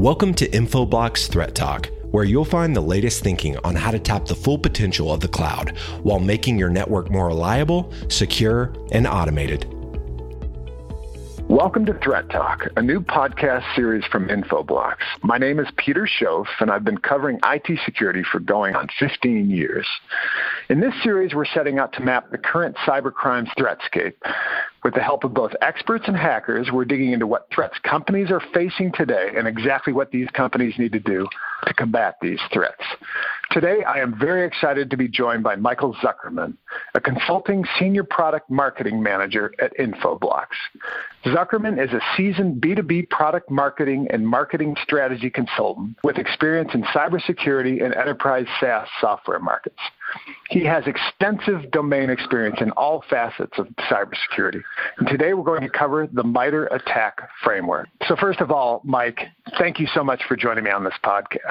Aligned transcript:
Welcome 0.00 0.32
to 0.36 0.48
Infoblox 0.48 1.28
Threat 1.28 1.54
Talk, 1.54 1.90
where 2.10 2.24
you'll 2.24 2.46
find 2.46 2.74
the 2.74 2.80
latest 2.80 3.22
thinking 3.22 3.58
on 3.64 3.74
how 3.74 3.90
to 3.90 3.98
tap 3.98 4.24
the 4.24 4.34
full 4.34 4.56
potential 4.56 5.12
of 5.12 5.20
the 5.20 5.28
cloud 5.28 5.76
while 6.02 6.18
making 6.18 6.58
your 6.58 6.70
network 6.70 7.10
more 7.10 7.26
reliable, 7.26 7.92
secure, 8.08 8.72
and 8.92 9.06
automated. 9.06 9.66
Welcome 11.50 11.84
to 11.84 11.92
Threat 12.02 12.30
Talk, 12.30 12.68
a 12.76 12.80
new 12.80 13.00
podcast 13.00 13.74
series 13.76 14.02
from 14.06 14.28
Infoblox. 14.28 14.96
My 15.20 15.36
name 15.36 15.58
is 15.58 15.68
Peter 15.76 16.08
Schoaf, 16.08 16.46
and 16.60 16.70
I've 16.70 16.84
been 16.84 16.96
covering 16.96 17.38
IT 17.44 17.78
security 17.84 18.22
for 18.22 18.40
going 18.40 18.74
on 18.74 18.88
15 18.98 19.50
years. 19.50 19.86
In 20.70 20.80
this 20.80 20.94
series, 21.02 21.34
we're 21.34 21.44
setting 21.44 21.78
out 21.78 21.92
to 21.94 22.00
map 22.00 22.30
the 22.30 22.38
current 22.38 22.74
cybercrime 22.86 23.48
threatscape. 23.58 24.14
With 24.82 24.94
the 24.94 25.02
help 25.02 25.24
of 25.24 25.34
both 25.34 25.52
experts 25.60 26.04
and 26.08 26.16
hackers, 26.16 26.70
we're 26.72 26.86
digging 26.86 27.12
into 27.12 27.26
what 27.26 27.48
threats 27.52 27.78
companies 27.82 28.30
are 28.30 28.42
facing 28.54 28.92
today 28.92 29.32
and 29.36 29.46
exactly 29.46 29.92
what 29.92 30.10
these 30.10 30.28
companies 30.30 30.78
need 30.78 30.92
to 30.92 31.00
do 31.00 31.26
to 31.66 31.74
combat 31.74 32.16
these 32.20 32.40
threats. 32.52 32.82
Today, 33.50 33.82
I 33.82 33.98
am 33.98 34.16
very 34.16 34.46
excited 34.46 34.90
to 34.90 34.96
be 34.96 35.08
joined 35.08 35.42
by 35.42 35.56
Michael 35.56 35.94
Zuckerman, 35.94 36.56
a 36.94 37.00
consulting 37.00 37.64
senior 37.80 38.04
product 38.04 38.48
marketing 38.48 39.02
manager 39.02 39.52
at 39.60 39.76
Infoblox. 39.76 40.46
Zuckerman 41.24 41.82
is 41.82 41.92
a 41.92 42.00
seasoned 42.16 42.62
B2B 42.62 43.10
product 43.10 43.50
marketing 43.50 44.06
and 44.10 44.26
marketing 44.26 44.76
strategy 44.82 45.30
consultant 45.30 45.96
with 46.04 46.16
experience 46.16 46.70
in 46.74 46.84
cybersecurity 46.84 47.84
and 47.84 47.92
enterprise 47.94 48.46
SaaS 48.60 48.86
software 49.00 49.40
markets. 49.40 49.80
He 50.48 50.64
has 50.64 50.84
extensive 50.86 51.70
domain 51.72 52.08
experience 52.08 52.58
in 52.60 52.70
all 52.72 53.04
facets 53.10 53.58
of 53.58 53.66
cybersecurity. 53.90 54.62
And 54.98 55.08
today 55.08 55.34
we're 55.34 55.44
going 55.44 55.62
to 55.62 55.68
cover 55.68 56.08
the 56.12 56.24
MITRE 56.24 56.66
ATT&CK 56.66 57.28
framework. 57.42 57.88
So 58.06 58.16
first 58.16 58.40
of 58.40 58.50
all, 58.50 58.80
Mike, 58.84 59.20
thank 59.58 59.78
you 59.78 59.88
so 59.92 60.04
much 60.04 60.22
for 60.28 60.36
joining 60.36 60.64
me 60.64 60.70
on 60.70 60.84
this 60.84 60.94
podcast. 61.04 61.49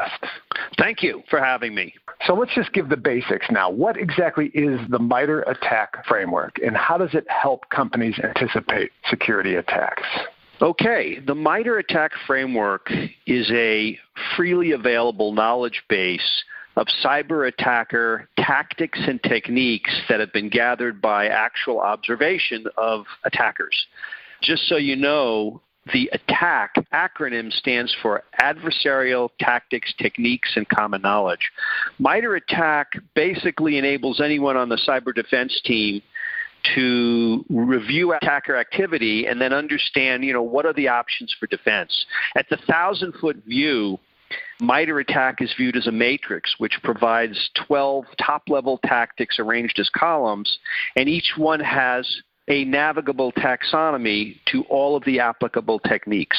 Thank 0.78 1.04
you 1.04 1.24
for 1.30 1.40
having 1.40 1.76
me. 1.76 1.94
So 2.26 2.34
let's 2.34 2.54
just 2.54 2.74
give 2.74 2.90
the 2.90 2.98
basics 2.98 3.48
now. 3.50 3.70
What 3.70 3.98
exactly 3.98 4.48
is 4.54 4.80
the 4.90 5.00
MITRE 5.00 5.42
ATT&CK 5.44 6.06
framework 6.08 6.58
and 6.60 6.76
how 6.76 6.98
does 6.98 7.14
it 7.14 7.26
help 7.30 7.70
companies 7.70 8.16
anticipate 8.24 8.92
security 9.10 9.56
attacks? 9.56 10.08
Okay, 10.62 11.20
the 11.20 11.36
MITRE 11.36 11.80
ATT&CK 11.80 12.12
framework 12.28 12.92
is 13.26 13.50
a 13.52 13.98
freely 14.36 14.72
available 14.72 15.32
knowledge 15.32 15.84
base 15.90 16.44
of 16.76 16.88
cyber 17.04 17.48
attacker 17.48 18.30
tactics 18.38 19.00
and 19.06 19.22
techniques 19.24 19.94
that 20.08 20.20
have 20.20 20.32
been 20.32 20.50
gathered 20.50 21.02
by 21.02 21.28
actual 21.28 21.80
observation 21.80 22.66
of 22.78 23.06
attackers. 23.26 23.76
Just 24.42 24.64
so 24.68 24.78
you 24.78 24.96
know, 24.96 25.62
the 25.94 26.10
ATT&CK 26.14 26.86
acronym 26.94 27.52
stands 27.52 27.96
for 28.02 28.24
Adversarial 28.42 29.30
Tactics, 29.40 29.94
Techniques, 29.98 30.52
and 30.56 30.68
Common 30.68 31.02
Knowledge. 31.02 31.52
MITRE 32.00 32.36
ATT&CK 32.36 33.02
basically 33.16 33.78
enables 33.78 34.22
anyone 34.22 34.58
on 34.58 34.70
the 34.70 34.80
cyber 34.88 35.14
defense 35.14 35.60
team 35.64 36.02
to 36.76 37.46
review 37.50 38.14
attacker 38.14 38.56
activity 38.56 39.26
and 39.28 39.40
then 39.40 39.54
understand, 39.54 40.24
you 40.24 40.34
know, 40.34 40.42
what 40.42 40.66
are 40.66 40.74
the 40.74 40.88
options 40.88 41.34
for 41.40 41.48
defense. 41.48 42.06
At 42.36 42.48
the 42.50 42.58
thousand 42.68 43.14
foot 43.14 43.38
view, 43.46 43.98
MITRE 44.62 45.00
ATT&CK 45.00 45.42
is 45.42 45.54
viewed 45.58 45.78
as 45.78 45.88
a 45.88 45.92
matrix 45.92 46.56
which 46.58 46.80
provides 46.84 47.50
12 47.68 48.06
top 48.22 48.44
level 48.50 48.80
tactics 48.86 49.40
arranged 49.40 49.80
as 49.80 49.90
columns, 49.90 50.60
and 50.96 51.08
each 51.08 51.34
one 51.38 51.60
has 51.60 52.22
a 52.50 52.66
navigable 52.66 53.32
taxonomy 53.34 54.38
to 54.52 54.64
all 54.64 54.96
of 54.96 55.06
the 55.06 55.20
applicable 55.20 55.80
techniques. 55.80 56.38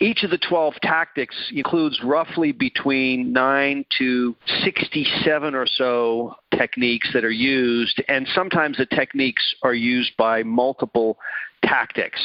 Each 0.00 0.22
of 0.24 0.30
the 0.30 0.38
12 0.38 0.74
tactics 0.82 1.36
includes 1.52 2.00
roughly 2.02 2.52
between 2.52 3.32
9 3.32 3.84
to 3.98 4.36
67 4.64 5.54
or 5.54 5.66
so 5.66 6.34
techniques 6.56 7.10
that 7.12 7.24
are 7.24 7.30
used, 7.30 8.02
and 8.08 8.26
sometimes 8.34 8.76
the 8.76 8.86
techniques 8.86 9.54
are 9.62 9.74
used 9.74 10.16
by 10.16 10.42
multiple 10.42 11.18
tactics. 11.64 12.20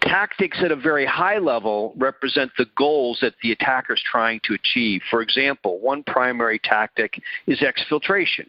Tactics 0.00 0.58
at 0.62 0.70
a 0.70 0.76
very 0.76 1.06
high 1.06 1.38
level 1.38 1.94
represent 1.96 2.50
the 2.58 2.66
goals 2.76 3.18
that 3.22 3.34
the 3.42 3.52
attacker 3.52 3.94
is 3.94 4.02
trying 4.10 4.40
to 4.44 4.54
achieve. 4.54 5.00
For 5.10 5.22
example, 5.22 5.78
one 5.80 6.02
primary 6.02 6.58
tactic 6.58 7.20
is 7.46 7.60
exfiltration. 7.60 8.48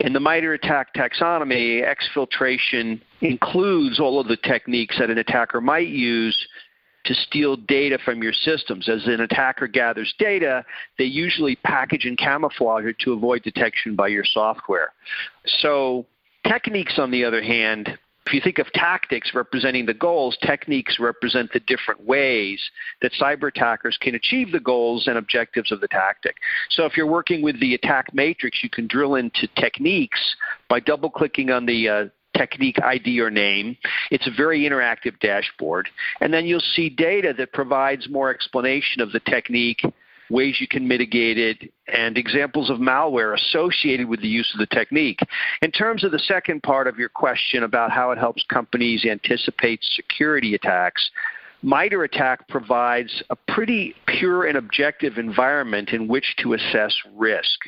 In 0.00 0.12
the 0.12 0.20
MITRE 0.20 0.54
ATT&CK 0.54 0.94
taxonomy, 0.94 1.82
exfiltration 1.82 3.00
includes 3.20 4.00
all 4.00 4.20
of 4.20 4.28
the 4.28 4.36
techniques 4.36 4.98
that 4.98 5.10
an 5.10 5.18
attacker 5.18 5.60
might 5.60 5.88
use 5.88 6.36
to 7.06 7.14
steal 7.14 7.56
data 7.56 7.98
from 8.04 8.22
your 8.22 8.32
systems. 8.32 8.88
As 8.88 9.06
an 9.06 9.20
attacker 9.20 9.66
gathers 9.66 10.12
data, 10.18 10.64
they 10.98 11.04
usually 11.04 11.56
package 11.56 12.04
and 12.04 12.18
camouflage 12.18 12.84
it 12.84 12.98
to 13.00 13.12
avoid 13.12 13.42
detection 13.42 13.94
by 13.94 14.08
your 14.08 14.24
software. 14.24 14.92
So, 15.60 16.06
techniques, 16.46 16.98
on 16.98 17.10
the 17.10 17.24
other 17.24 17.42
hand, 17.42 17.96
if 18.26 18.32
you 18.32 18.40
think 18.40 18.58
of 18.58 18.66
tactics 18.72 19.32
representing 19.34 19.86
the 19.86 19.94
goals, 19.94 20.36
techniques 20.44 20.98
represent 20.98 21.52
the 21.52 21.60
different 21.60 22.04
ways 22.04 22.60
that 23.00 23.12
cyber 23.12 23.48
attackers 23.48 23.96
can 24.00 24.16
achieve 24.16 24.50
the 24.50 24.60
goals 24.60 25.06
and 25.06 25.16
objectives 25.16 25.70
of 25.70 25.80
the 25.80 25.88
tactic. 25.88 26.36
So 26.70 26.84
if 26.84 26.96
you're 26.96 27.06
working 27.06 27.40
with 27.40 27.60
the 27.60 27.74
attack 27.74 28.12
matrix, 28.12 28.64
you 28.64 28.70
can 28.70 28.88
drill 28.88 29.14
into 29.14 29.46
techniques 29.56 30.18
by 30.68 30.80
double 30.80 31.08
clicking 31.08 31.50
on 31.50 31.66
the 31.66 31.88
uh, 31.88 32.04
technique 32.36 32.82
ID 32.82 33.20
or 33.20 33.30
name. 33.30 33.76
It's 34.10 34.26
a 34.26 34.32
very 34.36 34.68
interactive 34.68 35.18
dashboard. 35.20 35.88
And 36.20 36.34
then 36.34 36.46
you'll 36.46 36.60
see 36.60 36.88
data 36.88 37.32
that 37.38 37.52
provides 37.52 38.08
more 38.08 38.30
explanation 38.30 39.00
of 39.00 39.12
the 39.12 39.20
technique 39.20 39.82
ways 40.30 40.60
you 40.60 40.68
can 40.68 40.86
mitigate 40.86 41.38
it, 41.38 41.72
and 41.92 42.18
examples 42.18 42.70
of 42.70 42.78
malware 42.78 43.34
associated 43.34 44.08
with 44.08 44.20
the 44.20 44.28
use 44.28 44.50
of 44.54 44.58
the 44.58 44.74
technique. 44.74 45.20
In 45.62 45.70
terms 45.70 46.04
of 46.04 46.12
the 46.12 46.18
second 46.18 46.62
part 46.62 46.86
of 46.86 46.98
your 46.98 47.08
question 47.08 47.62
about 47.62 47.90
how 47.90 48.10
it 48.10 48.18
helps 48.18 48.44
companies 48.44 49.04
anticipate 49.04 49.80
security 49.94 50.54
attacks, 50.54 51.10
MITRE 51.62 52.04
ATT&CK 52.04 52.48
provides 52.48 53.22
a 53.30 53.36
pretty 53.36 53.94
pure 54.06 54.46
and 54.46 54.58
objective 54.58 55.18
environment 55.18 55.90
in 55.90 56.06
which 56.06 56.36
to 56.38 56.52
assess 56.52 56.94
risk. 57.14 57.58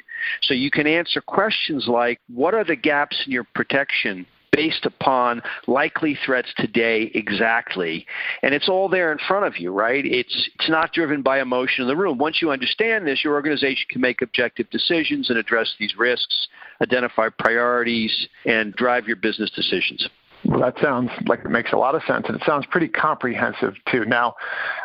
So 0.43 0.55
you 0.55 0.71
can 0.71 0.87
answer 0.87 1.21
questions 1.21 1.89
like 1.89 2.21
what 2.29 2.55
are 2.55 2.65
the 2.65 2.77
gaps 2.77 3.23
in 3.27 3.33
your 3.33 3.45
protection 3.55 4.27
based 4.59 4.87
upon 4.87 5.41
likely 5.69 6.19
threats 6.27 6.49
today 6.57 7.13
exactly. 7.15 8.05
And 8.43 8.53
it's 8.53 8.69
all 8.69 8.89
there 8.89 9.13
in 9.13 9.19
front 9.29 9.47
of 9.47 9.57
you, 9.57 9.71
right? 9.71 10.05
It's, 10.05 10.51
it's 10.57 10.69
not 10.69 10.93
driven 10.93 11.23
by 11.23 11.41
emotion 11.41 11.83
in 11.83 11.89
the 11.89 11.95
room. 11.95 12.19
Once 12.19 12.43
you 12.43 12.51
understand 12.51 13.07
this, 13.07 13.23
your 13.23 13.35
organization 13.35 13.87
can 13.89 14.01
make 14.01 14.21
objective 14.21 14.69
decisions 14.71 15.31
and 15.31 15.39
address 15.39 15.77
these 15.79 15.97
risks, 15.97 16.49
identify 16.83 17.29
priorities, 17.29 18.27
and 18.47 18.75
drive 18.75 19.07
your 19.07 19.15
business 19.15 19.49
decisions. 19.51 20.09
Well, 20.45 20.59
that 20.61 20.75
sounds 20.83 21.11
like 21.27 21.45
it 21.45 21.51
makes 21.51 21.73
a 21.73 21.77
lot 21.77 21.95
of 21.95 22.03
sense, 22.03 22.27
and 22.27 22.35
it 22.35 22.43
sounds 22.45 22.67
pretty 22.67 22.89
comprehensive 22.89 23.75
too. 23.91 24.05
Now, 24.07 24.35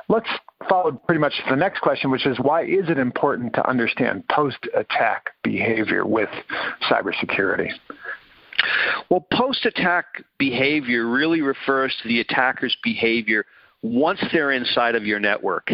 let's 0.08 0.30
follow 0.70 0.92
pretty 0.92 1.20
much 1.20 1.34
the 1.50 1.56
next 1.56 1.80
question, 1.80 2.12
which 2.12 2.28
is 2.28 2.38
why 2.40 2.64
is 2.64 2.90
it 2.90 3.00
important 3.00 3.54
to 3.56 3.68
understand 3.68 4.28
post-attack 4.30 5.32
behavior 5.44 6.06
with 6.06 6.30
cybersecurity? 6.90 7.72
Well, 9.10 9.26
post 9.32 9.66
attack 9.66 10.24
behavior 10.38 11.08
really 11.08 11.42
refers 11.42 11.96
to 12.02 12.08
the 12.08 12.20
attacker's 12.20 12.76
behavior 12.84 13.46
once 13.84 14.24
they're 14.32 14.52
inside 14.52 14.96
of 14.96 15.06
your 15.06 15.20
network. 15.20 15.70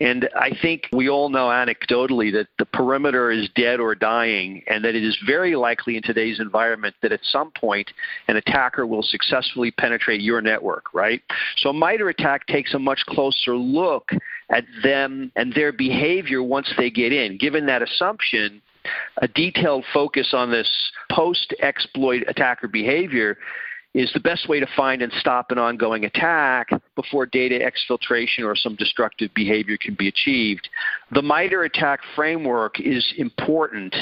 And 0.00 0.28
I 0.34 0.50
think 0.60 0.88
we 0.92 1.08
all 1.08 1.28
know 1.28 1.46
anecdotally 1.46 2.32
that 2.32 2.48
the 2.58 2.66
perimeter 2.66 3.30
is 3.30 3.48
dead 3.54 3.78
or 3.78 3.94
dying, 3.94 4.64
and 4.66 4.84
that 4.84 4.96
it 4.96 5.04
is 5.04 5.16
very 5.24 5.54
likely 5.54 5.96
in 5.96 6.02
today's 6.02 6.40
environment 6.40 6.96
that 7.00 7.12
at 7.12 7.20
some 7.22 7.52
point 7.52 7.88
an 8.26 8.36
attacker 8.36 8.86
will 8.86 9.04
successfully 9.04 9.70
penetrate 9.70 10.20
your 10.20 10.40
network, 10.40 10.92
right? 10.92 11.22
So 11.58 11.70
a 11.70 11.72
MITRE 11.72 12.08
ATT&CK 12.08 12.46
takes 12.48 12.74
a 12.74 12.78
much 12.78 13.06
closer 13.06 13.56
look 13.56 14.10
at 14.50 14.64
them 14.82 15.30
and 15.36 15.52
their 15.54 15.72
behavior 15.72 16.42
once 16.42 16.70
they 16.76 16.90
get 16.90 17.12
in. 17.12 17.38
Given 17.38 17.66
that 17.66 17.82
assumption, 17.82 18.60
a 19.18 19.28
detailed 19.28 19.84
focus 19.92 20.32
on 20.32 20.50
this 20.50 20.68
post 21.10 21.54
exploit 21.60 22.22
attacker 22.28 22.68
behavior 22.68 23.36
is 23.94 24.10
the 24.12 24.20
best 24.20 24.48
way 24.48 24.58
to 24.58 24.66
find 24.76 25.02
and 25.02 25.12
stop 25.20 25.50
an 25.50 25.58
ongoing 25.58 26.04
attack 26.04 26.68
before 26.96 27.26
data 27.26 27.60
exfiltration 27.60 28.44
or 28.44 28.56
some 28.56 28.74
destructive 28.74 29.32
behavior 29.34 29.76
can 29.76 29.94
be 29.94 30.08
achieved. 30.08 30.68
The 31.12 31.22
MITRE 31.22 31.64
ATT&CK 31.64 32.00
framework 32.16 32.80
is 32.80 33.04
important 33.18 33.94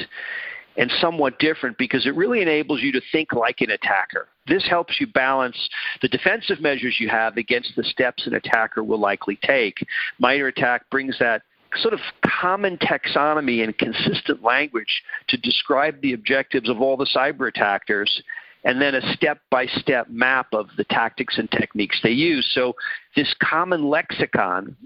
and 0.79 0.91
somewhat 1.01 1.39
different 1.39 1.77
because 1.77 2.07
it 2.07 2.17
really 2.17 2.41
enables 2.41 2.81
you 2.81 2.91
to 2.93 3.01
think 3.13 3.35
like 3.35 3.61
an 3.61 3.71
attacker. 3.71 4.29
This 4.47 4.67
helps 4.67 4.99
you 4.99 5.07
balance 5.07 5.57
the 6.01 6.09
defensive 6.09 6.63
measures 6.63 6.97
you 6.99 7.11
have 7.11 7.37
against 7.37 7.73
the 7.77 7.85
steps 7.85 8.27
an 8.27 8.35
attacker 8.35 8.83
will 8.83 8.99
likely 8.99 9.39
take. 9.43 9.87
MITRE 10.19 10.49
ATT&CK 10.49 10.91
brings 10.91 11.19
that 11.19 11.43
sort 11.77 11.95
of 11.95 12.01
common 12.41 12.79
taxonomy 12.79 13.63
and 13.63 13.77
consistent 13.77 14.43
language 14.43 15.03
to 15.29 15.37
describe 15.37 16.01
the 16.01 16.13
objectives 16.13 16.69
of 16.69 16.81
all 16.81 16.97
the 16.97 17.07
cyber 17.15 17.49
attackers 17.49 18.23
and 18.65 18.81
then 18.81 18.95
a 18.95 19.15
step 19.15 19.41
by 19.51 19.67
step 19.67 20.09
map 20.09 20.47
of 20.53 20.69
the 20.77 20.85
tactics 20.85 21.39
and 21.39 21.51
techniques 21.51 21.99
they 22.03 22.11
use. 22.11 22.49
So, 22.55 22.75
this 23.17 23.35
common 23.43 23.89
lexicon 23.89 24.77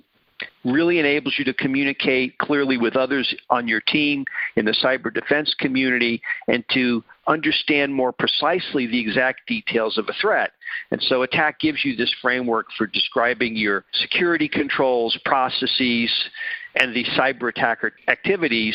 really 0.65 0.99
enables 0.99 1.37
you 1.39 1.45
to 1.45 1.55
communicate 1.55 2.37
clearly 2.39 2.77
with 2.77 2.97
others 2.97 3.33
on 3.51 3.69
your 3.69 3.81
team 3.81 4.25
in 4.57 4.65
the 4.65 4.73
cyber 4.83 5.13
defense 5.13 5.55
community 5.59 6.21
and 6.49 6.65
to 6.75 7.03
understand 7.27 7.95
more 7.95 8.13
precisely 8.13 8.87
the 8.87 8.99
exact 8.99 9.47
details 9.47 9.97
of 9.97 10.09
a 10.09 10.13
threat. 10.21 10.53
And 10.91 11.01
so 11.03 11.23
ATT&CK 11.23 11.59
gives 11.61 11.85
you 11.85 11.97
this 11.97 12.13
framework 12.21 12.67
for 12.77 12.87
describing 12.87 13.57
your 13.57 13.85
security 13.93 14.49
controls, 14.49 15.17
processes, 15.25 16.11
and 16.77 16.95
the 16.95 17.05
cyber 17.17 17.49
attacker 17.49 17.93
activities 18.09 18.75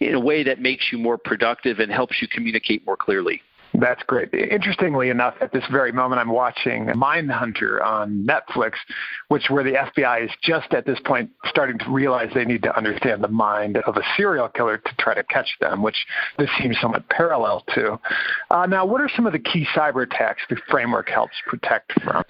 in 0.00 0.14
a 0.14 0.20
way 0.20 0.42
that 0.42 0.60
makes 0.60 0.86
you 0.92 0.98
more 0.98 1.18
productive 1.18 1.78
and 1.78 1.90
helps 1.90 2.20
you 2.20 2.28
communicate 2.28 2.84
more 2.86 2.96
clearly. 2.96 3.42
That's 3.74 4.02
great. 4.04 4.32
Interestingly 4.32 5.10
enough, 5.10 5.34
at 5.40 5.52
this 5.52 5.64
very 5.70 5.92
moment, 5.92 6.20
I'm 6.20 6.30
watching 6.30 6.86
Mindhunter 6.86 7.84
on 7.84 8.26
Netflix, 8.26 8.72
which 9.28 9.50
where 9.50 9.62
the 9.62 9.72
FBI 9.72 10.24
is 10.24 10.30
just 10.42 10.72
at 10.72 10.86
this 10.86 10.98
point 11.04 11.30
starting 11.46 11.78
to 11.78 11.90
realize 11.90 12.30
they 12.34 12.44
need 12.44 12.62
to 12.62 12.76
understand 12.76 13.22
the 13.22 13.28
mind 13.28 13.76
of 13.78 13.96
a 13.96 14.02
serial 14.16 14.48
killer 14.48 14.78
to 14.78 14.94
try 14.98 15.14
to 15.14 15.22
catch 15.24 15.48
them, 15.60 15.82
which 15.82 16.06
this 16.38 16.48
seems 16.60 16.78
somewhat 16.80 17.08
parallel 17.10 17.62
to. 17.74 18.00
Uh, 18.50 18.66
now, 18.66 18.86
what 18.86 19.00
are 19.00 19.10
some 19.14 19.26
of 19.26 19.32
the 19.32 19.38
key 19.38 19.66
cyber 19.74 20.02
attacks 20.02 20.42
the 20.48 20.56
framework 20.70 21.08
helps 21.08 21.34
protect 21.46 21.92
from? 22.02 22.24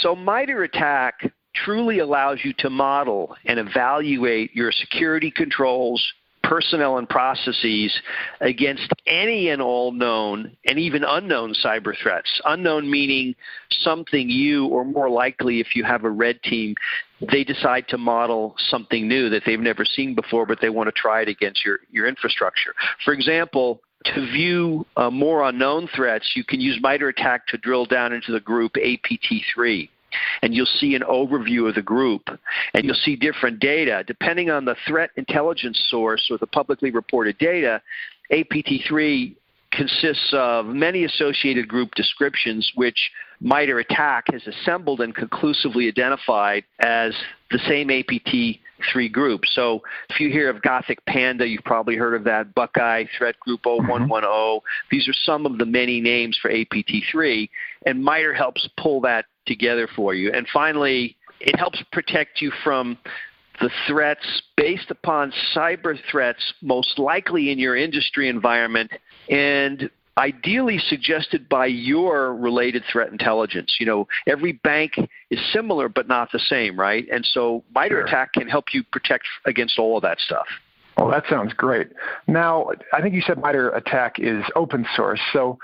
So, 0.00 0.16
MITRE 0.16 0.64
ATT&CK 0.64 1.32
truly 1.54 1.98
allows 1.98 2.38
you 2.44 2.52
to 2.58 2.70
model 2.70 3.36
and 3.44 3.58
evaluate 3.58 4.54
your 4.54 4.72
security 4.72 5.30
controls, 5.30 6.02
personnel 6.42 6.98
and 6.98 7.08
processes 7.08 7.92
against 8.40 8.92
any 9.06 9.48
and 9.48 9.62
all 9.62 9.92
known 9.92 10.54
and 10.66 10.78
even 10.78 11.04
unknown 11.04 11.54
cyber 11.64 11.94
threats. 12.02 12.40
Unknown 12.44 12.90
meaning 12.90 13.34
something 13.70 14.28
you, 14.28 14.66
or 14.66 14.84
more 14.84 15.08
likely 15.08 15.60
if 15.60 15.74
you 15.74 15.84
have 15.84 16.04
a 16.04 16.10
red 16.10 16.42
team, 16.42 16.74
they 17.30 17.44
decide 17.44 17.86
to 17.88 17.96
model 17.96 18.54
something 18.68 19.06
new 19.06 19.30
that 19.30 19.42
they've 19.46 19.60
never 19.60 19.84
seen 19.84 20.14
before, 20.14 20.44
but 20.44 20.58
they 20.60 20.70
want 20.70 20.88
to 20.88 20.92
try 20.92 21.22
it 21.22 21.28
against 21.28 21.64
your, 21.64 21.78
your 21.90 22.06
infrastructure. 22.06 22.74
For 23.04 23.14
example, 23.14 23.80
to 24.04 24.26
view 24.32 24.84
uh, 24.96 25.10
more 25.10 25.48
unknown 25.48 25.88
threats, 25.94 26.32
you 26.34 26.42
can 26.44 26.60
use 26.60 26.78
MITRE 26.82 27.10
ATT&CK 27.10 27.46
to 27.48 27.58
drill 27.58 27.86
down 27.86 28.12
into 28.12 28.32
the 28.32 28.40
group 28.40 28.72
APT3 28.74 29.88
and 30.42 30.54
you'll 30.54 30.66
see 30.66 30.94
an 30.94 31.02
overview 31.02 31.68
of 31.68 31.74
the 31.74 31.82
group 31.82 32.28
and 32.74 32.84
you'll 32.84 32.94
see 32.94 33.16
different 33.16 33.58
data. 33.60 34.04
Depending 34.06 34.50
on 34.50 34.64
the 34.64 34.76
threat 34.86 35.10
intelligence 35.16 35.82
source 35.88 36.28
or 36.30 36.38
the 36.38 36.46
publicly 36.46 36.90
reported 36.90 37.38
data, 37.38 37.80
APT3 38.30 39.34
consists 39.72 40.32
of 40.32 40.66
many 40.66 41.04
associated 41.04 41.66
group 41.66 41.94
descriptions 41.94 42.70
which 42.74 43.10
MITRE 43.40 43.80
ATT&CK 43.80 44.32
has 44.32 44.46
assembled 44.46 45.00
and 45.00 45.14
conclusively 45.14 45.88
identified 45.88 46.64
as 46.80 47.14
the 47.50 47.58
same 47.66 47.88
APT3 47.88 49.10
group. 49.10 49.42
So 49.52 49.82
if 50.10 50.20
you 50.20 50.30
hear 50.30 50.48
of 50.48 50.62
Gothic 50.62 51.04
Panda, 51.06 51.46
you've 51.46 51.64
probably 51.64 51.96
heard 51.96 52.14
of 52.14 52.24
that, 52.24 52.54
Buckeye, 52.54 53.04
Threat 53.18 53.40
Group 53.40 53.60
0110. 53.64 54.08
Mm-hmm. 54.08 54.66
These 54.90 55.08
are 55.08 55.14
some 55.24 55.46
of 55.46 55.58
the 55.58 55.66
many 55.66 56.00
names 56.00 56.38
for 56.40 56.50
APT3, 56.52 57.48
and 57.86 58.04
MITRE 58.04 58.34
helps 58.34 58.68
pull 58.78 59.00
that 59.00 59.24
together 59.46 59.88
for 59.94 60.14
you. 60.14 60.32
And 60.32 60.46
finally, 60.52 61.16
it 61.40 61.58
helps 61.58 61.82
protect 61.92 62.40
you 62.40 62.52
from 62.62 62.98
the 63.60 63.70
threats 63.86 64.42
based 64.56 64.90
upon 64.90 65.32
cyber 65.54 65.96
threats 66.10 66.54
most 66.62 66.98
likely 66.98 67.50
in 67.50 67.58
your 67.58 67.76
industry 67.76 68.28
environment 68.28 68.90
and 69.28 69.90
ideally 70.18 70.78
suggested 70.88 71.48
by 71.48 71.66
your 71.66 72.34
related 72.34 72.82
threat 72.90 73.10
intelligence. 73.10 73.76
You 73.80 73.86
know, 73.86 74.08
every 74.26 74.52
bank 74.52 74.92
is 75.30 75.38
similar 75.52 75.88
but 75.88 76.08
not 76.08 76.30
the 76.32 76.38
same, 76.38 76.78
right? 76.78 77.06
And 77.10 77.24
so 77.24 77.64
MITRE 77.74 78.06
sure. 78.08 78.16
ATT&CK 78.16 78.32
can 78.32 78.48
help 78.48 78.66
you 78.72 78.82
protect 78.84 79.24
against 79.46 79.78
all 79.78 79.96
of 79.96 80.02
that 80.02 80.18
stuff. 80.20 80.46
Well, 80.96 81.10
that 81.10 81.24
sounds 81.28 81.52
great. 81.54 81.88
Now, 82.26 82.66
I 82.92 83.00
think 83.00 83.14
you 83.14 83.22
said 83.22 83.38
MITRE 83.38 83.70
ATT&CK 83.70 84.18
is 84.18 84.44
open 84.54 84.86
source. 84.94 85.20
So, 85.32 85.58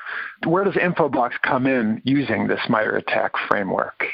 where 0.47 0.65
does 0.65 0.75
Infoblox 0.75 1.33
come 1.43 1.67
in 1.67 2.01
using 2.05 2.47
this 2.49 2.61
MITRE 2.69 2.97
ATT&CK 2.97 3.33
framework? 3.49 4.05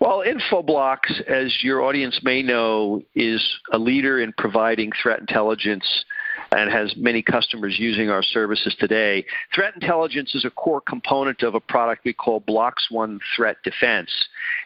Well, 0.00 0.22
Infoblox, 0.26 1.20
as 1.28 1.62
your 1.62 1.82
audience 1.82 2.20
may 2.22 2.42
know, 2.42 3.02
is 3.14 3.42
a 3.72 3.78
leader 3.78 4.20
in 4.20 4.32
providing 4.38 4.90
threat 5.02 5.20
intelligence 5.20 6.04
and 6.52 6.70
has 6.70 6.94
many 6.96 7.22
customers 7.22 7.78
using 7.78 8.10
our 8.10 8.22
services 8.22 8.74
today. 8.78 9.24
Threat 9.54 9.74
intelligence 9.74 10.34
is 10.34 10.44
a 10.44 10.50
core 10.50 10.80
component 10.80 11.42
of 11.42 11.54
a 11.54 11.60
product 11.60 12.04
we 12.04 12.12
call 12.12 12.40
BloxOne 12.40 13.18
Threat 13.36 13.56
Defense. 13.62 14.10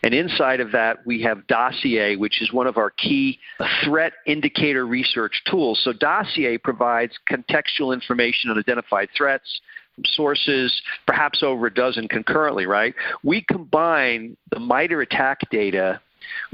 And 0.03 0.15
inside 0.15 0.61
of 0.61 0.73
that, 0.73 1.07
we 1.07 1.23
have 1.23 1.47
Dossier, 1.47 2.17
which 2.17 2.41
is 2.41 2.53
one 2.53 2.67
of 2.67 2.77
our 2.77 2.91
key 2.91 3.39
threat 3.85 4.15
indicator 4.27 4.87
research 4.87 5.43
tools. 5.51 5.81
So 5.85 5.93
Dossier 5.93 6.59
provides 6.59 7.13
contextual 7.31 7.93
information 7.93 8.51
on 8.51 8.59
identified 8.59 9.09
threats, 9.17 9.61
from 9.95 10.05
sources, 10.07 10.83
perhaps 11.07 11.43
over 11.43 11.67
a 11.67 11.75
dozen 11.75 12.09
concurrently, 12.09 12.67
right? 12.67 12.95
We 13.23 13.43
combine 13.43 14.37
the 14.51 14.59
MITRE 14.59 15.03
ATT&CK 15.03 15.51
data 15.51 16.01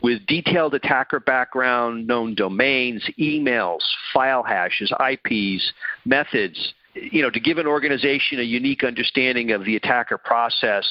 with 0.03 0.25
detailed 0.27 0.75
attacker 0.75 1.21
background, 1.21 2.07
known 2.07 2.35
domains, 2.35 3.09
emails, 3.19 3.81
file 4.13 4.43
hashes, 4.43 4.93
IPs, 5.01 5.73
methods, 6.05 6.75
you 6.95 7.23
know, 7.23 7.31
to 7.31 7.41
give 7.41 7.59
an 7.59 7.67
organization 7.67 8.41
a 8.41 8.43
unique 8.43 8.85
understanding 8.85 9.53
of 9.53 9.65
the 9.65 9.77
attacker 9.77 10.19
process 10.19 10.87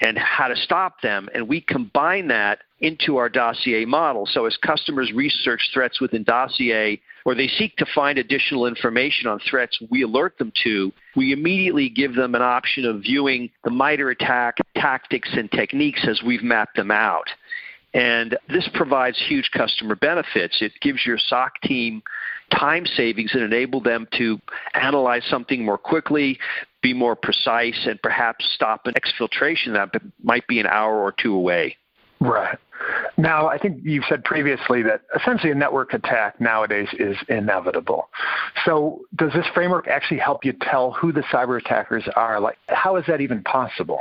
and 0.00 0.18
how 0.18 0.48
to 0.48 0.56
stop 0.56 1.00
them. 1.00 1.28
And 1.34 1.48
we 1.48 1.60
combine 1.60 2.28
that 2.28 2.60
into 2.80 3.16
our 3.16 3.28
dossier 3.28 3.84
model. 3.84 4.26
So 4.26 4.44
as 4.44 4.56
customers 4.58 5.12
research 5.12 5.70
threats 5.72 6.00
within 6.00 6.24
dossier 6.24 7.00
or 7.24 7.34
they 7.34 7.48
seek 7.48 7.76
to 7.76 7.86
find 7.94 8.18
additional 8.18 8.66
information 8.66 9.28
on 9.28 9.40
threats 9.50 9.78
we 9.90 10.02
alert 10.02 10.36
them 10.38 10.52
to, 10.64 10.92
we 11.16 11.32
immediately 11.32 11.88
give 11.88 12.14
them 12.14 12.34
an 12.34 12.42
option 12.42 12.84
of 12.84 13.00
viewing 13.00 13.50
the 13.64 13.70
MITRE 13.70 14.10
ATT&CK 14.10 14.60
tactics 14.74 15.30
and 15.32 15.50
techniques 15.50 16.06
as 16.06 16.22
we've 16.22 16.42
mapped 16.42 16.76
them 16.76 16.90
out. 16.90 17.28
And 17.96 18.36
this 18.50 18.68
provides 18.74 19.18
huge 19.26 19.50
customer 19.52 19.94
benefits. 19.94 20.60
It 20.60 20.72
gives 20.82 21.06
your 21.06 21.16
SOC 21.16 21.62
team 21.62 22.02
time 22.50 22.84
savings 22.84 23.30
and 23.32 23.42
enable 23.42 23.80
them 23.80 24.06
to 24.18 24.38
analyze 24.74 25.24
something 25.30 25.64
more 25.64 25.78
quickly, 25.78 26.38
be 26.82 26.92
more 26.92 27.16
precise, 27.16 27.86
and 27.86 28.00
perhaps 28.02 28.46
stop 28.54 28.86
an 28.86 28.92
exfiltration 28.94 29.72
that 29.72 29.94
might 30.22 30.46
be 30.46 30.60
an 30.60 30.66
hour 30.66 31.00
or 31.00 31.10
two 31.10 31.34
away. 31.34 31.78
Right. 32.20 32.58
Now, 33.16 33.48
I 33.48 33.56
think 33.56 33.80
you've 33.82 34.04
said 34.06 34.24
previously 34.24 34.82
that 34.82 35.00
essentially 35.18 35.50
a 35.50 35.54
network 35.54 35.94
attack 35.94 36.38
nowadays 36.38 36.88
is 36.98 37.16
inevitable. 37.30 38.10
So, 38.66 39.00
does 39.16 39.32
this 39.32 39.46
framework 39.54 39.88
actually 39.88 40.20
help 40.20 40.44
you 40.44 40.52
tell 40.52 40.92
who 40.92 41.12
the 41.12 41.22
cyber 41.22 41.58
attackers 41.58 42.04
are? 42.14 42.40
Like, 42.40 42.58
how 42.68 42.96
is 42.96 43.04
that 43.08 43.22
even 43.22 43.42
possible? 43.42 44.00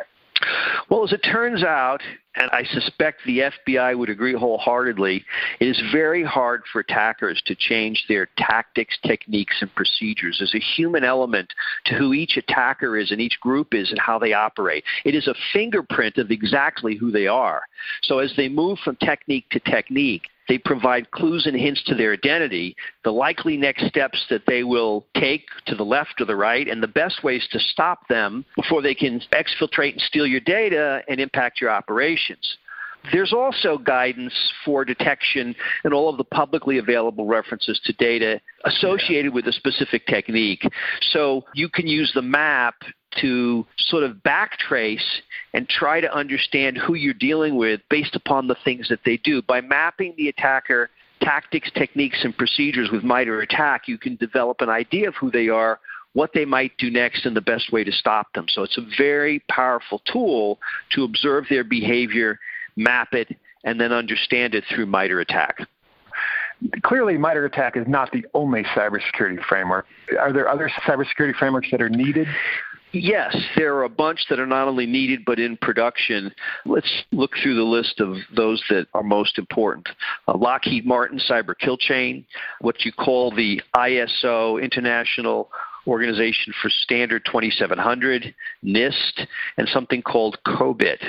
Well, 0.90 1.04
as 1.04 1.14
it 1.14 1.24
turns 1.24 1.64
out, 1.64 2.02
and 2.36 2.50
I 2.52 2.64
suspect 2.66 3.22
the 3.26 3.50
FBI 3.68 3.98
would 3.98 4.10
agree 4.10 4.34
wholeheartedly, 4.34 5.24
it 5.60 5.68
is 5.68 5.82
very 5.92 6.24
hard 6.24 6.64
for 6.72 6.80
attackers 6.80 7.42
to 7.46 7.56
change 7.56 8.04
their 8.08 8.28
tactics, 8.38 8.98
techniques, 9.06 9.56
and 9.62 9.74
procedures. 9.74 10.38
There's 10.40 10.56
a 10.56 10.76
human 10.76 11.04
element 11.04 11.54
to 11.86 11.96
who 11.96 12.14
each 12.14 12.38
attacker 12.38 12.98
is 12.98 13.12
and 13.12 13.22
each 13.22 13.40
group 13.40 13.74
is 13.74 13.90
and 13.92 14.00
how 14.00 14.20
they 14.20 14.34
operate. 14.34 14.84
It 15.06 15.16
is 15.16 15.28
a 15.28 15.36
fingerprint 15.54 16.18
of 16.18 16.32
exactly 16.32 16.96
who 16.96 17.12
they 17.12 17.28
are. 17.28 17.64
So 18.04 18.20
as 18.20 18.34
they 18.36 18.50
move 18.50 18.80
from 18.80 18.98
technique 18.98 19.50
to 19.52 19.60
technique, 19.60 20.24
they 20.48 20.58
provide 20.58 21.12
clues 21.12 21.46
and 21.46 21.56
hints 21.56 21.84
to 21.86 21.96
their 21.96 22.14
identity, 22.14 22.76
the 23.04 23.12
likely 23.12 23.58
next 23.58 23.88
steps 23.88 24.26
that 24.30 24.44
they 24.48 24.64
will 24.64 25.06
take 25.16 25.48
to 25.66 25.76
the 25.76 25.84
left 25.84 26.20
or 26.20 26.26
the 26.26 26.36
right, 26.36 26.68
and 26.68 26.82
the 26.82 26.88
best 26.88 27.24
ways 27.24 27.48
to 27.52 27.60
stop 27.60 28.08
them 28.08 28.46
before 28.56 28.82
they 28.82 28.96
can 28.96 29.22
exfiltrate 29.32 29.94
and 29.94 30.02
steal 30.02 30.28
your 30.28 30.40
data 30.42 31.02
and 31.08 31.20
impact 31.20 31.62
your 31.62 31.70
operations. 31.70 32.58
There's 33.12 33.34
also 33.34 33.78
guidance 33.78 34.34
for 34.64 34.84
detection 34.84 35.56
and 35.84 35.94
all 35.94 36.10
of 36.10 36.18
the 36.18 36.24
publicly 36.24 36.80
available 36.80 37.26
references 37.26 37.80
to 37.86 37.94
data 37.94 38.42
associated 38.64 39.34
with 39.34 39.48
a 39.48 39.54
specific 39.54 40.08
technique. 40.08 40.64
So 41.12 41.46
you 41.54 41.70
can 41.70 41.88
use 41.88 42.12
the 42.16 42.22
map 42.22 42.76
to 43.22 43.66
sort 43.78 44.04
of 44.04 44.18
backtrace 44.18 45.04
and 45.54 45.68
try 45.70 46.02
to 46.02 46.14
understand 46.14 46.78
who 46.78 46.96
you're 46.96 47.14
dealing 47.14 47.56
with 47.56 47.82
based 47.90 48.16
upon 48.16 48.48
the 48.48 48.56
things 48.64 48.88
that 48.90 49.00
they 49.06 49.18
do. 49.18 49.42
By 49.42 49.62
mapping 49.62 50.14
the 50.18 50.30
attacker 50.30 50.90
tactics, 51.22 51.72
techniques, 51.74 52.24
and 52.24 52.38
procedures 52.38 52.90
with 52.92 53.04
MITRE 53.04 53.42
ATT&CK, 53.42 53.88
you 53.88 53.98
can 53.98 54.16
develop 54.18 54.62
an 54.62 54.70
idea 54.70 55.08
of 55.08 55.16
who 55.16 55.32
they 55.32 55.50
are, 55.50 55.80
what 56.14 56.32
they 56.34 56.46
might 56.46 56.78
do 56.78 56.90
next, 56.90 57.26
and 57.26 57.36
the 57.36 57.42
best 57.42 57.72
way 57.72 57.84
to 57.84 57.92
stop 57.92 58.32
them. 58.34 58.46
So 58.50 58.64
it's 58.64 58.78
a 58.78 58.86
very 58.98 59.40
powerful 59.50 60.02
tool 60.12 60.60
to 60.92 61.04
observe 61.04 61.46
their 61.50 61.64
behavior, 61.64 62.40
map 62.76 63.14
it, 63.14 63.36
and 63.64 63.80
then 63.80 63.92
understand 63.92 64.56
it 64.56 64.64
through 64.70 64.86
MITRE 64.86 65.22
ATT&CK. 65.22 65.68
Clearly, 66.84 67.18
MITRE 67.18 67.46
ATT&CK 67.46 67.78
is 67.78 67.88
not 67.88 68.12
the 68.12 68.26
only 68.34 68.64
cybersecurity 68.76 69.44
framework. 69.46 69.86
Are 70.20 70.32
there 70.32 70.48
other 70.48 70.70
cybersecurity 70.88 71.36
frameworks 71.36 71.68
that 71.72 71.82
are 71.82 71.90
needed 71.90 72.28
Yes, 72.96 73.36
there 73.58 73.76
are 73.76 73.84
a 73.84 73.90
bunch 73.90 74.22
that 74.30 74.40
are 74.40 74.46
not 74.46 74.70
only 74.70 74.86
needed 74.86 75.26
but 75.26 75.38
in 75.38 75.58
production. 75.58 76.32
Let's 76.66 76.90
look 77.12 77.32
through 77.42 77.56
the 77.56 77.64
list 77.64 78.00
of 78.00 78.16
those 78.34 78.64
that 78.70 78.88
are 78.94 79.04
most 79.04 79.38
important. 79.38 79.90
Uh, 80.28 80.38
Lockheed 80.38 80.86
Martin 80.86 81.20
Cyber 81.20 81.54
Kill 81.60 81.78
Chain, 81.78 82.26
what 82.62 82.86
you 82.86 82.94
call 82.94 83.32
the 83.32 83.62
ISO 83.76 84.62
International 84.64 85.50
Organization 85.88 86.54
for 86.62 86.70
Standard 86.70 87.26
2700, 87.26 88.34
NIST, 88.64 89.28
and 89.58 89.68
something 89.68 90.02
called 90.02 90.38
COBIT. 90.48 91.04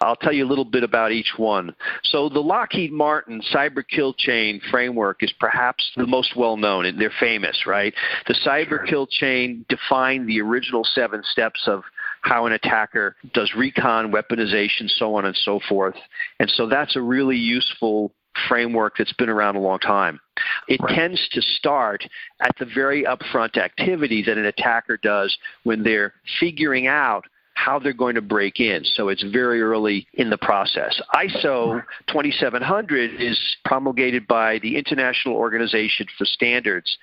I'll 0.00 0.16
tell 0.16 0.32
you 0.32 0.44
a 0.44 0.48
little 0.48 0.64
bit 0.64 0.82
about 0.82 1.12
each 1.12 1.32
one. 1.36 1.74
So 2.04 2.28
the 2.28 2.40
Lockheed 2.40 2.92
Martin 2.92 3.40
cyber 3.52 3.82
kill 3.86 4.14
chain 4.14 4.60
framework 4.70 5.22
is 5.22 5.32
perhaps 5.38 5.90
the 5.96 6.06
most 6.06 6.36
well 6.36 6.56
known, 6.56 6.86
and 6.86 7.00
they're 7.00 7.12
famous, 7.18 7.66
right? 7.66 7.94
The 8.26 8.34
cyber 8.46 8.86
kill 8.86 9.06
chain 9.06 9.64
defined 9.68 10.28
the 10.28 10.40
original 10.40 10.84
seven 10.84 11.22
steps 11.24 11.62
of 11.66 11.82
how 12.22 12.46
an 12.46 12.52
attacker 12.52 13.14
does 13.32 13.52
recon, 13.56 14.12
weaponization, 14.12 14.90
so 14.90 15.14
on 15.14 15.24
and 15.24 15.36
so 15.36 15.60
forth. 15.68 15.94
And 16.40 16.50
so 16.50 16.68
that's 16.68 16.96
a 16.96 17.00
really 17.00 17.36
useful 17.36 18.12
framework 18.48 18.96
that's 18.98 19.12
been 19.14 19.28
around 19.28 19.56
a 19.56 19.60
long 19.60 19.78
time. 19.78 20.20
It 20.68 20.80
right. 20.82 20.94
tends 20.94 21.28
to 21.30 21.40
start 21.40 22.04
at 22.40 22.54
the 22.58 22.66
very 22.66 23.04
upfront 23.04 23.56
activity 23.56 24.22
that 24.24 24.36
an 24.36 24.46
attacker 24.46 24.98
does 24.98 25.36
when 25.64 25.82
they're 25.82 26.14
figuring 26.38 26.86
out 26.86 27.24
how 27.56 27.78
they're 27.78 27.92
going 27.92 28.14
to 28.14 28.22
break 28.22 28.60
in. 28.60 28.84
So 28.84 29.08
it's 29.08 29.22
very 29.22 29.62
early 29.62 30.06
in 30.14 30.30
the 30.30 30.36
process. 30.36 31.00
ISO 31.14 31.82
2700 32.06 33.20
is 33.20 33.38
promulgated 33.64 34.26
by 34.28 34.58
the 34.58 34.76
International 34.76 35.34
Organization 35.34 36.06
for 36.16 36.26
Standards. 36.26 36.98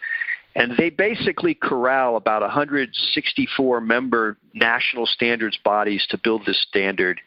And 0.55 0.77
they 0.77 0.89
basically 0.89 1.55
corral 1.55 2.15
about 2.15 2.41
164 2.41 3.81
member 3.81 4.38
national 4.53 5.07
standards 5.07 5.57
bodies 5.63 6.05
to 6.10 6.17
build 6.17 6.45
this 6.45 6.62
standard. 6.62 7.19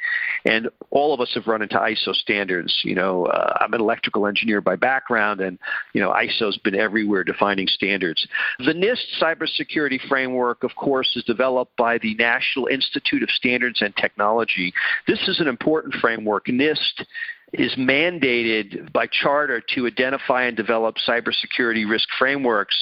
And 0.45 0.69
all 0.91 1.13
of 1.13 1.21
us 1.21 1.33
have 1.35 1.49
run 1.49 1.61
into 1.61 1.77
ISO 1.77 2.15
standards. 2.15 2.83
You 2.85 2.95
know, 2.95 3.27
uh, 3.27 3.59
I'm 3.61 3.75
an 3.75 3.81
electrical 3.81 4.27
engineer 4.27 4.61
by 4.61 4.77
background, 4.77 5.41
and, 5.41 5.59
you 5.93 6.01
know, 6.01 6.13
ISO's 6.13 6.57
been 6.59 6.77
everywhere 6.77 7.25
defining 7.25 7.67
standards. 7.67 8.27
The 8.59 8.73
NIST 8.73 9.21
cybersecurity 9.21 10.01
framework, 10.09 10.63
of 10.63 10.77
course, 10.77 11.17
is 11.17 11.25
developed 11.25 11.77
by 11.77 11.99
the 11.99 12.15
National 12.15 12.67
Institute 12.67 13.23
of 13.23 13.31
Standards 13.31 13.83
and 13.83 13.95
Technology. 13.97 14.73
This 15.09 15.27
is 15.27 15.41
an 15.41 15.49
important 15.49 15.95
framework. 15.95 16.47
NIST 16.47 17.05
is 17.53 17.75
mandated 17.77 18.93
by 18.93 19.07
charter 19.07 19.63
to 19.75 19.87
identify 19.87 20.45
and 20.45 20.57
develop 20.57 20.97
cybersecurity 21.07 21.89
risk 21.89 22.09
frameworks 22.19 22.77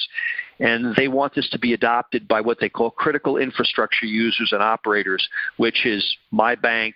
and 0.59 0.95
they 0.95 1.07
want 1.07 1.35
this 1.35 1.49
to 1.49 1.59
be 1.59 1.73
adopted 1.73 2.27
by 2.27 2.41
what 2.41 2.59
they 2.59 2.69
call 2.69 2.89
critical 2.89 3.37
infrastructure 3.37 4.05
users 4.05 4.53
and 4.53 4.61
operators, 4.63 5.27
which 5.57 5.85
is 5.85 6.15
my 6.31 6.55
bank, 6.55 6.95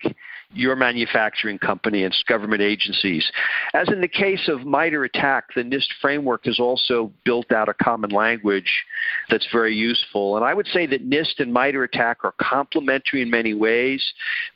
your 0.54 0.76
manufacturing 0.76 1.60
company 1.60 2.04
and 2.04 2.16
government 2.28 2.62
agencies. 2.62 3.32
As 3.76 3.88
in 3.90 4.02
the 4.02 4.08
case 4.08 4.48
of 4.48 4.66
MITRE 4.66 5.06
ATT&CK, 5.06 5.54
the 5.56 5.62
NIST 5.62 5.88
framework 6.02 6.46
has 6.46 6.60
also 6.60 7.12
built 7.24 7.52
out 7.52 7.70
a 7.70 7.74
common 7.74 8.10
language 8.10 8.84
that's 9.30 9.48
very 9.52 9.76
useful. 9.76 10.38
And 10.38 10.46
I 10.46 10.56
would 10.56 10.66
say 10.68 10.88
that 10.88 11.08
NIST 11.08 11.40
and 11.40 11.54
MITRE 11.54 11.84
ATT&CK 11.84 12.26
are 12.26 12.34
complementary 12.40 13.22
in 13.22 13.30
many 13.30 13.54
ways. 13.54 14.04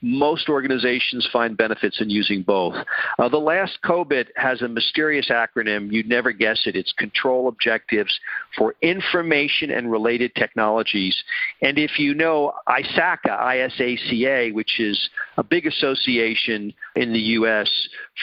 Most 0.01 0.49
organizations 0.49 1.29
find 1.31 1.55
benefits 1.55 2.01
in 2.01 2.09
using 2.09 2.41
both. 2.41 2.75
Uh, 3.19 3.29
the 3.29 3.37
last 3.37 3.77
COBIT 3.83 4.29
has 4.35 4.63
a 4.63 4.67
mysterious 4.67 5.29
acronym. 5.29 5.91
You'd 5.91 6.09
never 6.09 6.31
guess 6.31 6.63
it. 6.65 6.75
It's 6.75 6.91
Control 6.93 7.47
Objectives 7.47 8.19
for 8.57 8.73
Information 8.81 9.69
and 9.69 9.91
Related 9.91 10.33
Technologies. 10.33 11.23
And 11.61 11.77
if 11.77 11.99
you 11.99 12.15
know 12.15 12.53
ISACA, 12.67 13.29
I-S-A-C-A, 13.29 14.51
which 14.53 14.79
is 14.79 15.09
a 15.37 15.43
big 15.43 15.67
in 15.83 17.13
the 17.13 17.19
U.S. 17.19 17.69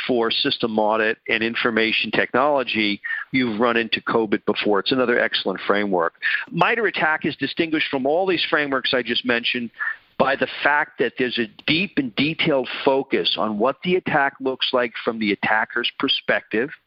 for 0.06 0.30
System 0.30 0.78
Audit 0.78 1.18
and 1.28 1.42
Information 1.42 2.10
Technology, 2.10 3.00
you've 3.32 3.60
run 3.60 3.76
into 3.76 4.00
COBIT 4.00 4.44
before. 4.46 4.80
It's 4.80 4.92
another 4.92 5.18
excellent 5.18 5.60
framework. 5.66 6.14
MITRE 6.50 6.86
ATT&CK 6.88 7.26
is 7.26 7.36
distinguished 7.36 7.88
from 7.90 8.06
all 8.06 8.26
these 8.26 8.44
frameworks 8.48 8.94
I 8.94 9.02
just 9.02 9.24
mentioned 9.24 9.70
by 10.18 10.36
the 10.36 10.48
fact 10.62 10.98
that 10.98 11.14
there's 11.18 11.38
a 11.38 11.46
deep 11.66 11.92
and 11.96 12.14
detailed 12.16 12.68
focus 12.84 13.36
on 13.38 13.58
what 13.58 13.76
the 13.84 13.96
attack 13.96 14.34
looks 14.40 14.68
like 14.72 14.92
from 15.04 15.18
the 15.18 15.32
attacker's 15.32 15.90
perspective– 15.98 16.70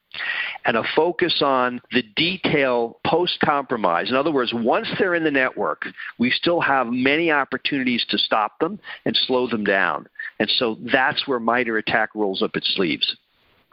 and 0.65 0.77
a 0.77 0.83
focus 0.95 1.41
on 1.43 1.81
the 1.91 2.03
detail 2.15 2.99
post 3.05 3.39
compromise. 3.43 4.09
In 4.09 4.15
other 4.15 4.31
words, 4.31 4.53
once 4.53 4.87
they're 4.97 5.15
in 5.15 5.23
the 5.23 5.31
network, 5.31 5.85
we 6.17 6.29
still 6.29 6.61
have 6.61 6.87
many 6.87 7.31
opportunities 7.31 8.05
to 8.09 8.17
stop 8.17 8.59
them 8.59 8.79
and 9.05 9.15
slow 9.15 9.47
them 9.47 9.63
down. 9.63 10.07
And 10.39 10.49
so 10.57 10.77
that's 10.91 11.27
where 11.27 11.39
MITRE 11.39 11.77
ATT&CK 11.77 12.15
rolls 12.15 12.41
up 12.41 12.55
its 12.55 12.73
sleeves. 12.75 13.15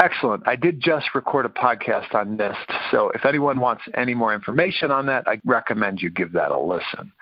Excellent. 0.00 0.46
I 0.46 0.56
did 0.56 0.80
just 0.80 1.14
record 1.14 1.44
a 1.44 1.50
podcast 1.50 2.14
on 2.14 2.38
NIST, 2.38 2.90
so 2.90 3.10
if 3.10 3.26
anyone 3.26 3.60
wants 3.60 3.82
any 3.94 4.14
more 4.14 4.34
information 4.34 4.90
on 4.90 5.04
that, 5.06 5.28
I 5.28 5.40
recommend 5.44 6.00
you 6.00 6.08
give 6.08 6.32
that 6.32 6.50
a 6.50 6.58
listen. 6.58 7.12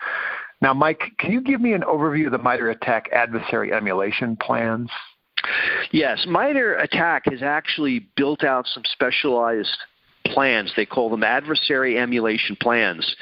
Now, 0.60 0.74
Mike, 0.74 1.02
can 1.18 1.32
you 1.32 1.40
give 1.40 1.60
me 1.60 1.72
an 1.72 1.82
overview 1.82 2.26
of 2.26 2.32
the 2.32 2.38
MITRE 2.38 2.70
ATT&CK 2.70 3.12
adversary 3.12 3.72
emulation 3.72 4.36
plans? 4.36 4.90
Yes, 5.90 6.24
MITRE 6.28 6.76
ATT&CK 6.76 7.32
has 7.32 7.42
actually 7.42 8.06
built 8.16 8.44
out 8.44 8.66
some 8.66 8.84
specialized 8.92 9.76
plans. 10.32 10.72
They 10.76 10.86
call 10.86 11.10
them 11.10 11.22
adversary 11.22 11.98
emulation 11.98 12.56
plans 12.56 13.16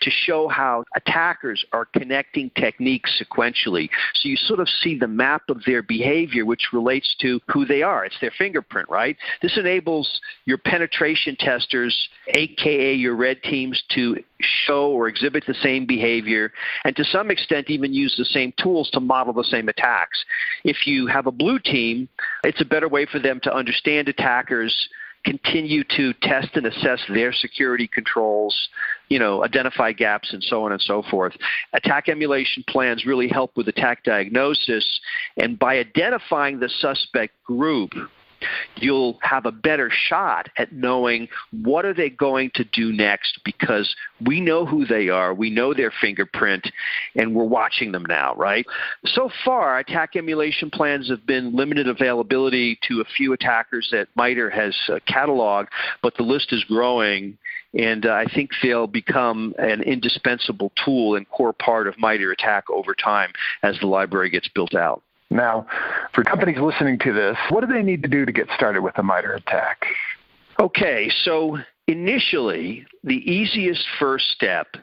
to 0.00 0.10
show 0.10 0.48
how 0.48 0.84
attackers 0.96 1.64
are 1.72 1.84
connecting 1.84 2.50
techniques 2.50 3.22
sequentially. 3.22 3.88
So 4.14 4.28
you 4.28 4.36
sort 4.36 4.60
of 4.60 4.68
see 4.68 4.98
the 4.98 5.08
map 5.08 5.42
of 5.48 5.62
their 5.64 5.82
behavior, 5.82 6.44
which 6.44 6.68
relates 6.72 7.14
to 7.20 7.40
who 7.52 7.64
they 7.64 7.82
are. 7.82 8.04
It's 8.04 8.18
their 8.20 8.32
fingerprint, 8.36 8.88
right? 8.88 9.16
This 9.40 9.56
enables 9.56 10.20
your 10.44 10.58
penetration 10.58 11.36
testers, 11.38 12.08
aka 12.28 12.94
your 12.94 13.16
red 13.16 13.42
teams, 13.42 13.82
to 13.94 14.16
show 14.40 14.90
or 14.90 15.08
exhibit 15.08 15.44
the 15.46 15.54
same 15.54 15.86
behavior 15.86 16.52
and 16.84 16.96
to 16.96 17.04
some 17.04 17.30
extent 17.30 17.70
even 17.70 17.92
use 17.92 18.14
the 18.16 18.24
same 18.24 18.52
tools 18.60 18.90
to 18.90 19.00
model 19.00 19.32
the 19.32 19.44
same 19.44 19.68
attacks. 19.68 20.24
If 20.64 20.86
you 20.86 21.06
have 21.06 21.26
a 21.26 21.32
blue 21.32 21.58
team, 21.58 22.08
it's 22.44 22.60
a 22.60 22.64
better 22.64 22.88
way 22.88 23.06
for 23.06 23.18
them 23.18 23.40
to 23.44 23.54
understand 23.54 24.08
attackers 24.08 24.88
continue 25.24 25.84
to 25.96 26.12
test 26.22 26.48
and 26.54 26.66
assess 26.66 27.00
their 27.08 27.32
security 27.32 27.86
controls, 27.86 28.68
you 29.08 29.18
know, 29.18 29.44
identify 29.44 29.92
gaps 29.92 30.32
and 30.32 30.42
so 30.42 30.64
on 30.64 30.72
and 30.72 30.80
so 30.80 31.02
forth. 31.10 31.32
Attack 31.72 32.08
emulation 32.08 32.64
plans 32.68 33.06
really 33.06 33.28
help 33.28 33.56
with 33.56 33.68
attack 33.68 34.04
diagnosis, 34.04 35.00
and 35.36 35.58
by 35.58 35.78
identifying 35.78 36.58
the 36.58 36.68
suspect 36.68 37.34
group, 37.44 37.92
you'll 38.76 39.18
have 39.22 39.46
a 39.46 39.52
better 39.52 39.90
shot 39.90 40.48
at 40.56 40.72
knowing 40.72 41.28
what 41.50 41.84
are 41.84 41.94
they 41.94 42.10
going 42.10 42.50
to 42.54 42.64
do 42.64 42.92
next 42.92 43.40
because 43.44 43.94
we 44.26 44.40
know 44.40 44.64
who 44.66 44.84
they 44.84 45.08
are, 45.08 45.34
we 45.34 45.50
know 45.50 45.74
their 45.74 45.92
fingerprint, 46.00 46.70
and 47.16 47.34
we're 47.34 47.44
watching 47.44 47.92
them 47.92 48.04
now, 48.08 48.34
right? 48.34 48.66
So 49.04 49.30
far, 49.44 49.78
attack 49.78 50.16
emulation 50.16 50.70
plans 50.70 51.08
have 51.08 51.26
been 51.26 51.54
limited 51.54 51.88
availability 51.88 52.78
to 52.88 53.00
a 53.00 53.04
few 53.16 53.32
attackers 53.32 53.88
that 53.92 54.08
MITRE 54.16 54.50
has 54.50 54.76
uh, 54.88 54.98
cataloged, 55.08 55.68
but 56.02 56.16
the 56.16 56.22
list 56.22 56.52
is 56.52 56.64
growing 56.64 57.38
and 57.74 58.06
uh, 58.06 58.12
I 58.12 58.26
think 58.34 58.50
they'll 58.62 58.86
become 58.86 59.54
an 59.58 59.82
indispensable 59.82 60.72
tool 60.84 61.14
and 61.16 61.28
core 61.28 61.52
part 61.52 61.86
of 61.86 61.98
MITRE 61.98 62.32
ATT&CK 62.32 62.70
over 62.70 62.94
time 62.94 63.32
as 63.62 63.78
the 63.80 63.86
library 63.86 64.30
gets 64.30 64.48
built 64.48 64.74
out. 64.74 65.02
Now, 65.32 65.66
for 66.14 66.22
companies 66.22 66.58
listening 66.60 66.98
to 67.00 67.12
this, 67.12 67.36
what 67.48 67.66
do 67.66 67.72
they 67.72 67.82
need 67.82 68.02
to 68.02 68.08
do 68.08 68.26
to 68.26 68.32
get 68.32 68.48
started 68.54 68.82
with 68.82 68.98
a 68.98 69.02
MITRE 69.02 69.34
ATT&CK? 69.34 69.86
Okay, 70.60 71.10
so 71.24 71.58
initially, 71.88 72.86
the 73.02 73.16
easiest 73.16 73.82
first 73.98 74.26
step 74.30 74.76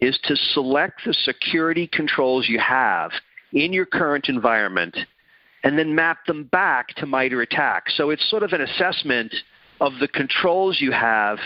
is 0.00 0.18
to 0.24 0.34
select 0.34 1.02
the 1.06 1.14
security 1.14 1.86
controls 1.86 2.48
you 2.48 2.58
have 2.58 3.12
in 3.52 3.72
your 3.72 3.86
current 3.86 4.28
environment 4.28 4.96
and 5.64 5.78
then 5.78 5.94
map 5.94 6.26
them 6.26 6.44
back 6.44 6.88
to 6.96 7.06
MITRE 7.06 7.42
ATT&CK. 7.42 7.90
So 7.96 8.10
it's 8.10 8.28
sort 8.28 8.42
of 8.42 8.52
an 8.52 8.60
assessment 8.60 9.32
of 9.80 9.92
the 10.00 10.08
controls 10.08 10.80
you 10.80 10.90
have 10.90 11.38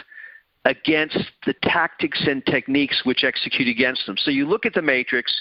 against 0.64 1.18
the 1.44 1.54
tactics 1.62 2.22
and 2.26 2.44
techniques 2.46 3.02
which 3.04 3.22
execute 3.22 3.68
against 3.68 4.06
them. 4.06 4.16
So 4.16 4.30
you 4.30 4.48
look 4.48 4.64
at 4.64 4.72
the 4.72 4.82
matrix, 4.82 5.32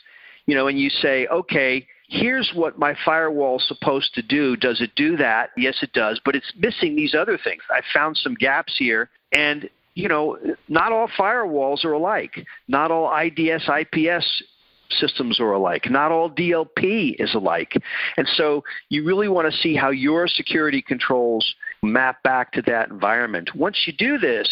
you 0.48 0.54
know, 0.54 0.68
and 0.68 0.78
you 0.78 0.90
say, 0.90 1.28
okay, 1.28 1.88
here's 2.08 2.52
what 2.54 2.78
my 2.78 2.96
firewall 3.04 3.58
is 3.58 3.68
supposed 3.68 4.14
to 4.16 4.22
do. 4.22 4.56
Does 4.56 4.82
it 4.82 4.92
do 4.96 5.18
that? 5.18 5.52
Yes, 5.58 5.78
it 5.82 5.94
does, 5.94 6.20
but 6.24 6.36
it's 6.36 6.52
missing 6.58 6.96
these 6.96 7.16
other 7.16 7.38
things. 7.38 7.64
I 7.70 7.82
found 7.94 8.18
some 8.18 8.36
gaps 8.36 8.76
here, 8.78 9.10
and 9.32 9.70
you 9.96 10.10
know, 10.10 10.38
not 10.68 10.92
all 10.92 11.08
firewalls 11.08 11.86
are 11.86 11.94
alike. 11.94 12.46
Not 12.68 12.92
all 12.92 13.14
IDS, 13.16 13.70
IPS 13.70 14.44
systems 14.90 15.40
are 15.40 15.54
alike. 15.54 15.90
Not 15.90 16.12
all 16.12 16.30
DLP 16.30 17.16
is 17.18 17.34
alike. 17.34 17.74
And 18.18 18.28
so 18.36 18.64
you 18.90 19.06
really 19.06 19.30
want 19.30 19.52
to 19.52 19.58
see 19.60 19.76
how 19.76 19.90
your 19.90 20.28
security 20.28 20.82
controls 20.82 21.56
map 21.82 22.22
back 22.24 22.52
to 22.54 22.62
that 22.64 22.90
environment. 22.90 23.56
Once 23.56 23.84
you 23.88 23.94
do 23.94 24.18
this 24.18 24.50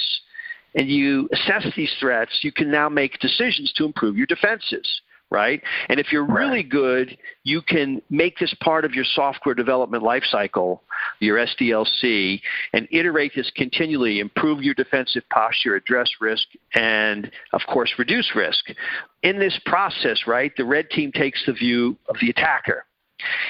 and 0.75 0.89
you 0.89 1.29
assess 1.33 1.67
these 1.75 1.93
threats, 1.99 2.39
you 2.41 2.51
can 2.51 2.71
now 2.71 2.89
make 2.89 3.19
decisions 3.19 3.71
to 3.73 3.85
improve 3.85 4.17
your 4.17 4.25
defenses 4.25 5.01
right? 5.33 5.61
And 5.89 5.99
if 5.99 6.11
you're 6.11 6.25
really 6.25 6.57
right. 6.57 6.69
good, 6.69 7.17
you 7.43 7.61
can 7.61 8.01
make 8.09 8.37
this 8.37 8.53
part 8.61 8.85
of 8.85 8.93
your 8.93 9.03
software 9.03 9.55
development 9.55 10.03
lifecycle, 10.03 10.79
your 11.19 11.37
SDLC, 11.39 12.39
and 12.71 12.87
iterate 12.91 13.33
this 13.35 13.51
continually, 13.55 14.19
improve 14.19 14.61
your 14.61 14.75
defensive 14.75 15.23
posture, 15.31 15.75
address 15.75 16.09
risk, 16.21 16.47
and 16.75 17.31
of 17.51 17.61
course, 17.67 17.91
reduce 17.97 18.33
risk. 18.35 18.65
In 19.23 19.39
this 19.39 19.59
process, 19.65 20.21
right, 20.27 20.53
the 20.55 20.65
red 20.65 20.89
team 20.91 21.11
takes 21.11 21.43
the 21.45 21.53
view 21.53 21.97
of 22.07 22.15
the 22.21 22.29
attacker. 22.29 22.85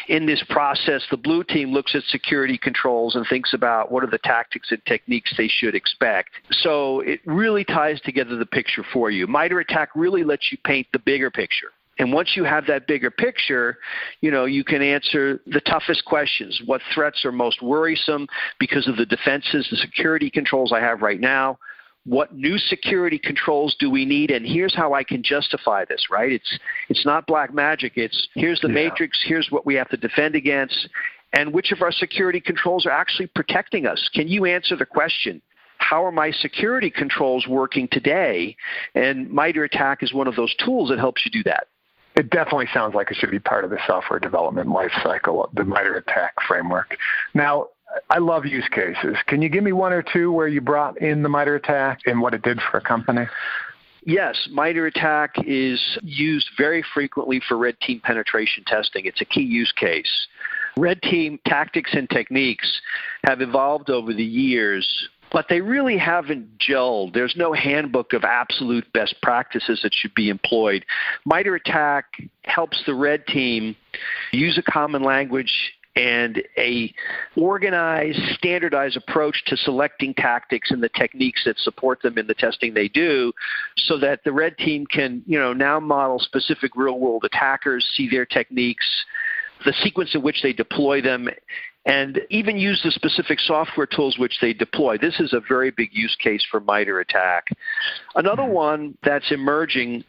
In 0.09 0.25
this 0.25 0.43
process, 0.49 1.03
the 1.09 1.17
blue 1.17 1.43
team 1.43 1.71
looks 1.71 1.95
at 1.95 2.03
security 2.03 2.57
controls 2.57 3.15
and 3.15 3.25
thinks 3.27 3.53
about 3.53 3.91
what 3.91 4.03
are 4.03 4.09
the 4.09 4.19
tactics 4.19 4.71
and 4.71 4.83
techniques 4.85 5.33
they 5.37 5.47
should 5.47 5.75
expect. 5.75 6.31
So 6.51 7.01
it 7.01 7.21
really 7.25 7.63
ties 7.63 7.99
together 8.01 8.35
the 8.35 8.45
picture 8.45 8.83
for 8.93 9.09
you. 9.09 9.27
MITRE 9.27 9.61
ATT&CK 9.61 9.89
really 9.95 10.23
lets 10.23 10.51
you 10.51 10.57
paint 10.63 10.87
the 10.93 10.99
bigger 10.99 11.31
picture. 11.31 11.69
And 11.99 12.11
once 12.11 12.35
you 12.35 12.43
have 12.43 12.65
that 12.67 12.87
bigger 12.87 13.11
picture, 13.11 13.77
you 14.21 14.31
know, 14.31 14.45
you 14.45 14.63
can 14.63 14.81
answer 14.81 15.39
the 15.45 15.61
toughest 15.61 16.05
questions. 16.05 16.59
What 16.65 16.81
threats 16.93 17.23
are 17.23 17.31
most 17.31 17.61
worrisome 17.61 18.27
because 18.59 18.87
of 18.87 18.97
the 18.97 19.05
defenses, 19.05 19.67
the 19.69 19.77
security 19.77 20.31
controls 20.31 20.71
I 20.71 20.79
have 20.79 21.01
right 21.01 21.19
now? 21.19 21.59
What 22.05 22.35
new 22.35 22.57
security 22.57 23.17
controls 23.17 23.75
do 23.79 23.89
we 23.89 24.03
need 24.05 24.29
and 24.29 24.45
here's 24.45 24.75
how 24.75 24.93
I 24.93 25.03
can 25.03 25.23
justify 25.23 25.85
this, 25.85 26.07
right? 26.09 26.31
It's 26.31 26.59
it's 26.89 27.05
not 27.05 27.25
black 27.27 27.53
magic. 27.53 27.93
It's 27.95 28.27
here's 28.33 28.59
the 28.59 28.67
yeah. 28.67 28.73
matrix, 28.73 29.19
here's 29.25 29.47
what 29.49 29.65
we 29.65 29.75
have 29.75 29.89
to 29.89 29.97
defend 29.97 30.35
against 30.35 30.89
and 31.33 31.51
which 31.51 31.71
of 31.71 31.81
our 31.81 31.91
security 31.91 32.39
controls 32.39 32.85
are 32.85 32.91
actually 32.91 33.27
protecting 33.27 33.85
us. 33.87 34.09
Can 34.13 34.27
you 34.27 34.45
answer 34.45 34.75
the 34.75 34.85
question? 34.85 35.41
How 35.79 36.05
are 36.05 36.11
my 36.11 36.31
security 36.31 36.89
controls 36.89 37.47
working 37.47 37.87
today? 37.91 38.55
And 38.95 39.29
MITRE 39.31 39.65
ATT&CK 39.65 40.03
is 40.03 40.13
one 40.13 40.27
of 40.27 40.35
those 40.35 40.55
tools 40.55 40.89
that 40.89 40.99
helps 40.99 41.25
you 41.25 41.31
do 41.31 41.43
that. 41.43 41.67
It 42.15 42.29
definitely 42.29 42.67
sounds 42.73 42.93
like 42.93 43.09
it 43.09 43.17
should 43.17 43.31
be 43.31 43.39
part 43.39 43.63
of 43.63 43.71
the 43.71 43.79
software 43.87 44.19
development 44.19 44.69
lifecycle, 44.69 45.45
of 45.45 45.55
the 45.55 45.63
MITRE 45.63 45.97
ATT&CK 45.97 46.43
framework. 46.47 46.95
Now, 47.33 47.67
I 48.09 48.19
love 48.19 48.45
use 48.45 48.67
cases. 48.69 49.17
Can 49.27 49.41
you 49.41 49.49
give 49.49 49.63
me 49.63 49.71
one 49.71 49.93
or 49.93 50.03
two 50.03 50.31
where 50.31 50.47
you 50.47 50.61
brought 50.61 50.97
in 51.01 51.23
the 51.23 51.29
MITRE 51.29 51.55
ATT&CK 51.55 52.07
and 52.07 52.21
what 52.21 52.33
it 52.33 52.41
did 52.41 52.59
for 52.71 52.77
a 52.77 52.81
company? 52.81 53.25
Yes, 54.05 54.47
MITRE 54.51 54.87
ATT&CK 54.87 55.47
is 55.47 55.79
used 56.01 56.49
very 56.57 56.83
frequently 56.93 57.41
for 57.47 57.57
red 57.57 57.79
team 57.79 58.01
penetration 58.03 58.63
testing. 58.65 59.05
It's 59.05 59.21
a 59.21 59.25
key 59.25 59.43
use 59.43 59.71
case. 59.71 60.27
Red 60.75 61.01
team 61.03 61.39
tactics 61.45 61.91
and 61.93 62.09
techniques 62.09 62.81
have 63.25 63.41
evolved 63.41 63.89
over 63.89 64.13
the 64.13 64.23
years, 64.23 65.07
but 65.31 65.45
they 65.47 65.61
really 65.61 65.97
haven't 65.97 66.57
gelled. 66.57 67.13
There's 67.13 67.35
no 67.37 67.53
handbook 67.53 68.13
of 68.13 68.23
absolute 68.23 68.91
best 68.91 69.15
practices 69.21 69.81
that 69.83 69.93
should 69.93 70.15
be 70.15 70.29
employed. 70.29 70.83
MITRE 71.25 71.55
ATT&CK 71.55 72.29
helps 72.45 72.83
the 72.85 72.95
red 72.95 73.25
team 73.27 73.75
use 74.31 74.57
a 74.57 74.71
common 74.71 75.03
language 75.03 75.73
and 75.95 76.41
a 76.57 76.93
organized, 77.35 78.19
standardized 78.33 78.97
approach 78.97 79.43
to 79.45 79.57
selecting 79.57 80.13
tactics 80.15 80.71
and 80.71 80.81
the 80.81 80.89
techniques 80.89 81.43
that 81.45 81.57
support 81.59 82.01
them 82.01 82.17
in 82.17 82.25
the 82.27 82.33
testing 82.33 82.73
they 82.73 82.87
do 82.87 83.31
so 83.77 83.97
that 83.97 84.23
the 84.23 84.31
red 84.31 84.57
team 84.57 84.85
can, 84.87 85.21
you 85.27 85.37
know, 85.37 85.53
now 85.53 85.79
model 85.79 86.19
specific 86.19 86.75
real 86.75 86.99
world 86.99 87.23
attackers, 87.25 87.85
see 87.95 88.09
their 88.09 88.25
techniques, 88.25 88.85
the 89.65 89.73
sequence 89.83 90.15
in 90.15 90.21
which 90.21 90.41
they 90.41 90.53
deploy 90.53 91.01
them, 91.01 91.29
and 91.85 92.21
even 92.29 92.57
use 92.57 92.81
the 92.83 92.91
specific 92.91 93.39
software 93.39 93.87
tools 93.87 94.17
which 94.17 94.39
they 94.41 94.53
deploy. 94.53 94.97
This 94.97 95.19
is 95.19 95.33
a 95.33 95.41
very 95.47 95.69
big 95.69 95.89
use 95.91 96.15
case 96.15 96.43
for 96.49 96.59
MITRE 96.59 97.01
ATT&CK. 97.01 97.57
Another 98.15 98.43
mm-hmm. 98.43 98.53
one 98.53 98.97
that's 99.03 99.31
emerging 99.31 100.03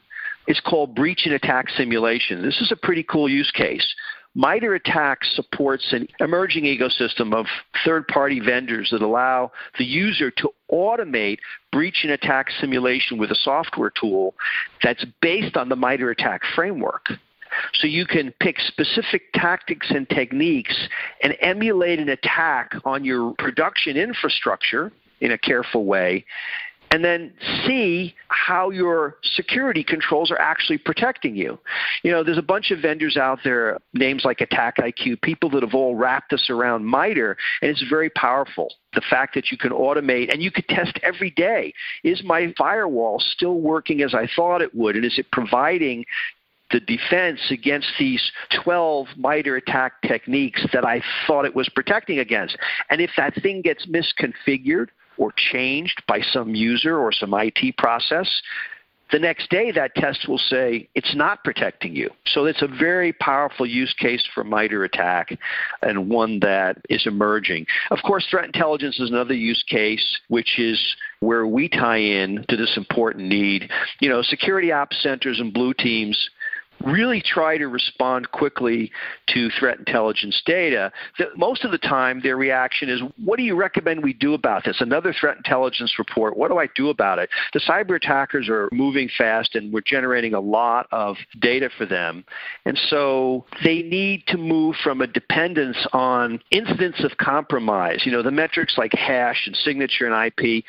is 0.46 0.60
called 0.60 0.94
breach 0.94 1.22
and 1.24 1.34
attack 1.34 1.68
simulation. 1.70 2.42
This 2.42 2.60
is 2.60 2.70
a 2.70 2.76
pretty 2.76 3.02
cool 3.02 3.28
use 3.28 3.50
case. 3.50 3.94
MITRE 4.34 4.74
ATT&CK 4.74 5.24
supports 5.34 5.92
an 5.92 6.08
emerging 6.18 6.64
ecosystem 6.64 7.32
of 7.32 7.46
third 7.84 8.08
party 8.08 8.40
vendors 8.40 8.90
that 8.90 9.02
allow 9.02 9.52
the 9.78 9.84
user 9.84 10.30
to 10.32 10.52
automate 10.72 11.38
breach 11.70 12.00
and 12.02 12.12
attack 12.12 12.48
simulation 12.60 13.16
with 13.16 13.30
a 13.30 13.36
software 13.36 13.90
tool 13.90 14.34
that's 14.82 15.04
based 15.20 15.56
on 15.56 15.68
the 15.68 15.76
MITRE 15.76 16.10
ATT&CK 16.10 16.42
framework. 16.54 17.06
So 17.74 17.86
you 17.86 18.04
can 18.04 18.32
pick 18.40 18.58
specific 18.58 19.32
tactics 19.32 19.86
and 19.90 20.08
techniques 20.08 20.76
and 21.22 21.36
emulate 21.40 22.00
an 22.00 22.08
attack 22.08 22.72
on 22.84 23.04
your 23.04 23.34
production 23.38 23.96
infrastructure 23.96 24.90
in 25.20 25.30
a 25.30 25.38
careful 25.38 25.84
way 25.84 26.24
and 26.94 27.04
then 27.04 27.32
see 27.66 28.14
how 28.28 28.70
your 28.70 29.16
security 29.24 29.82
controls 29.82 30.30
are 30.30 30.38
actually 30.38 30.78
protecting 30.78 31.34
you. 31.34 31.58
You 32.04 32.12
know, 32.12 32.22
there's 32.22 32.38
a 32.38 32.42
bunch 32.42 32.70
of 32.70 32.78
vendors 32.78 33.16
out 33.16 33.40
there, 33.42 33.78
names 33.94 34.24
like 34.24 34.40
Attack 34.40 34.76
IQ, 34.76 35.20
people 35.20 35.50
that 35.50 35.64
have 35.64 35.74
all 35.74 35.96
wrapped 35.96 36.32
us 36.32 36.48
around 36.48 36.84
MITRE, 36.84 37.36
and 37.62 37.70
it's 37.72 37.82
very 37.90 38.10
powerful. 38.10 38.72
The 38.92 39.02
fact 39.10 39.34
that 39.34 39.50
you 39.50 39.58
can 39.58 39.72
automate 39.72 40.32
and 40.32 40.40
you 40.40 40.52
could 40.52 40.68
test 40.68 41.00
every 41.02 41.30
day. 41.30 41.74
Is 42.04 42.22
my 42.22 42.54
firewall 42.56 43.18
still 43.18 43.58
working 43.58 44.00
as 44.00 44.14
I 44.14 44.28
thought 44.36 44.62
it 44.62 44.72
would? 44.72 44.94
And 44.94 45.04
is 45.04 45.18
it 45.18 45.26
providing 45.32 46.04
the 46.70 46.78
defense 46.78 47.40
against 47.50 47.88
these 47.98 48.22
12 48.62 49.08
MITRE 49.16 49.56
ATT&CK 49.56 50.08
techniques 50.08 50.64
that 50.72 50.84
I 50.84 51.02
thought 51.26 51.44
it 51.44 51.56
was 51.56 51.68
protecting 51.68 52.20
against. 52.20 52.56
And 52.88 53.00
if 53.00 53.10
that 53.16 53.34
thing 53.42 53.62
gets 53.62 53.84
misconfigured 53.86 54.90
or 55.18 55.32
changed 55.36 56.02
by 56.06 56.20
some 56.20 56.54
user 56.54 56.98
or 56.98 57.12
some 57.12 57.34
IT 57.34 57.76
process, 57.76 58.28
the 59.12 59.18
next 59.18 59.48
day 59.50 59.70
that 59.70 59.94
test 59.94 60.28
will 60.28 60.38
say 60.38 60.88
it's 60.94 61.14
not 61.14 61.44
protecting 61.44 61.94
you. 61.94 62.10
So 62.26 62.46
it's 62.46 62.62
a 62.62 62.66
very 62.66 63.12
powerful 63.12 63.66
use 63.66 63.94
case 63.94 64.24
for 64.34 64.42
MITRE 64.44 64.84
ATT&CK 64.84 65.38
and 65.82 66.08
one 66.08 66.40
that 66.40 66.78
is 66.88 67.06
emerging. 67.06 67.66
Of 67.90 67.98
course, 68.04 68.26
threat 68.28 68.46
intelligence 68.46 68.98
is 68.98 69.10
another 69.10 69.34
use 69.34 69.62
case, 69.68 70.18
which 70.28 70.58
is 70.58 70.96
where 71.20 71.46
we 71.46 71.68
tie 71.68 71.98
in 71.98 72.44
to 72.48 72.56
this 72.56 72.76
important 72.76 73.28
need. 73.28 73.70
You 74.00 74.08
know, 74.08 74.22
security 74.22 74.72
ops 74.72 75.00
centers 75.02 75.38
and 75.38 75.52
blue 75.52 75.74
teams 75.74 76.30
really 76.84 77.22
try 77.22 77.56
to 77.56 77.68
respond 77.68 78.30
quickly 78.30 78.90
to 79.28 79.48
threat 79.58 79.78
intelligence 79.78 80.40
data, 80.44 80.92
that 81.18 81.36
most 81.36 81.64
of 81.64 81.70
the 81.70 81.78
time 81.78 82.20
their 82.22 82.36
reaction 82.36 82.88
is, 82.88 83.00
what 83.24 83.36
do 83.36 83.42
you 83.42 83.54
recommend 83.54 84.02
we 84.02 84.12
do 84.12 84.34
about 84.34 84.64
this? 84.64 84.80
Another 84.80 85.14
threat 85.18 85.36
intelligence 85.36 85.98
report, 85.98 86.36
what 86.36 86.50
do 86.50 86.58
I 86.58 86.68
do 86.74 86.90
about 86.90 87.18
it? 87.18 87.30
The 87.52 87.60
cyber 87.60 87.96
attackers 87.96 88.48
are 88.48 88.68
moving 88.72 89.08
fast 89.16 89.54
and 89.54 89.72
we're 89.72 89.80
generating 89.80 90.34
a 90.34 90.40
lot 90.40 90.86
of 90.92 91.16
data 91.40 91.70
for 91.76 91.86
them. 91.86 92.24
And 92.64 92.78
so 92.88 93.44
they 93.62 93.82
need 93.82 94.26
to 94.28 94.36
move 94.36 94.76
from 94.82 95.00
a 95.00 95.06
dependence 95.06 95.86
on 95.92 96.40
incidents 96.50 97.02
of 97.04 97.16
compromise. 97.18 98.02
You 98.04 98.12
know, 98.12 98.22
the 98.22 98.30
metrics 98.30 98.76
like 98.76 98.92
hash 98.92 99.46
and 99.46 99.56
signature 99.56 100.06
and 100.06 100.32
IP, 100.38 100.64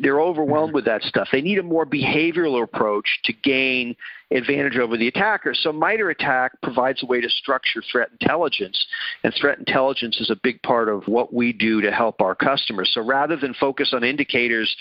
they're 0.00 0.20
overwhelmed 0.20 0.74
with 0.74 0.84
that 0.86 1.02
stuff. 1.02 1.28
They 1.30 1.40
need 1.40 1.58
a 1.58 1.62
more 1.62 1.86
behavioral 1.86 2.62
approach 2.62 3.06
to 3.24 3.32
gain 3.32 3.94
advantage 4.32 4.76
over 4.76 4.96
the 4.96 5.06
attacker. 5.06 5.54
So 5.54 5.72
MITRE 5.72 6.10
ATT&CK 6.10 6.60
provides 6.62 7.02
a 7.02 7.06
way 7.06 7.20
to 7.20 7.28
structure 7.28 7.82
threat 7.90 8.08
intelligence, 8.20 8.84
and 9.22 9.32
threat 9.40 9.58
intelligence 9.58 10.20
is 10.20 10.30
a 10.30 10.36
big 10.42 10.60
part 10.62 10.88
of 10.88 11.06
what 11.06 11.32
we 11.32 11.52
do 11.52 11.80
to 11.80 11.92
help 11.92 12.20
our 12.20 12.34
customers. 12.34 12.90
So 12.92 13.02
rather 13.02 13.36
than 13.36 13.54
focus 13.54 13.92
on 13.94 14.02
indicators 14.02 14.74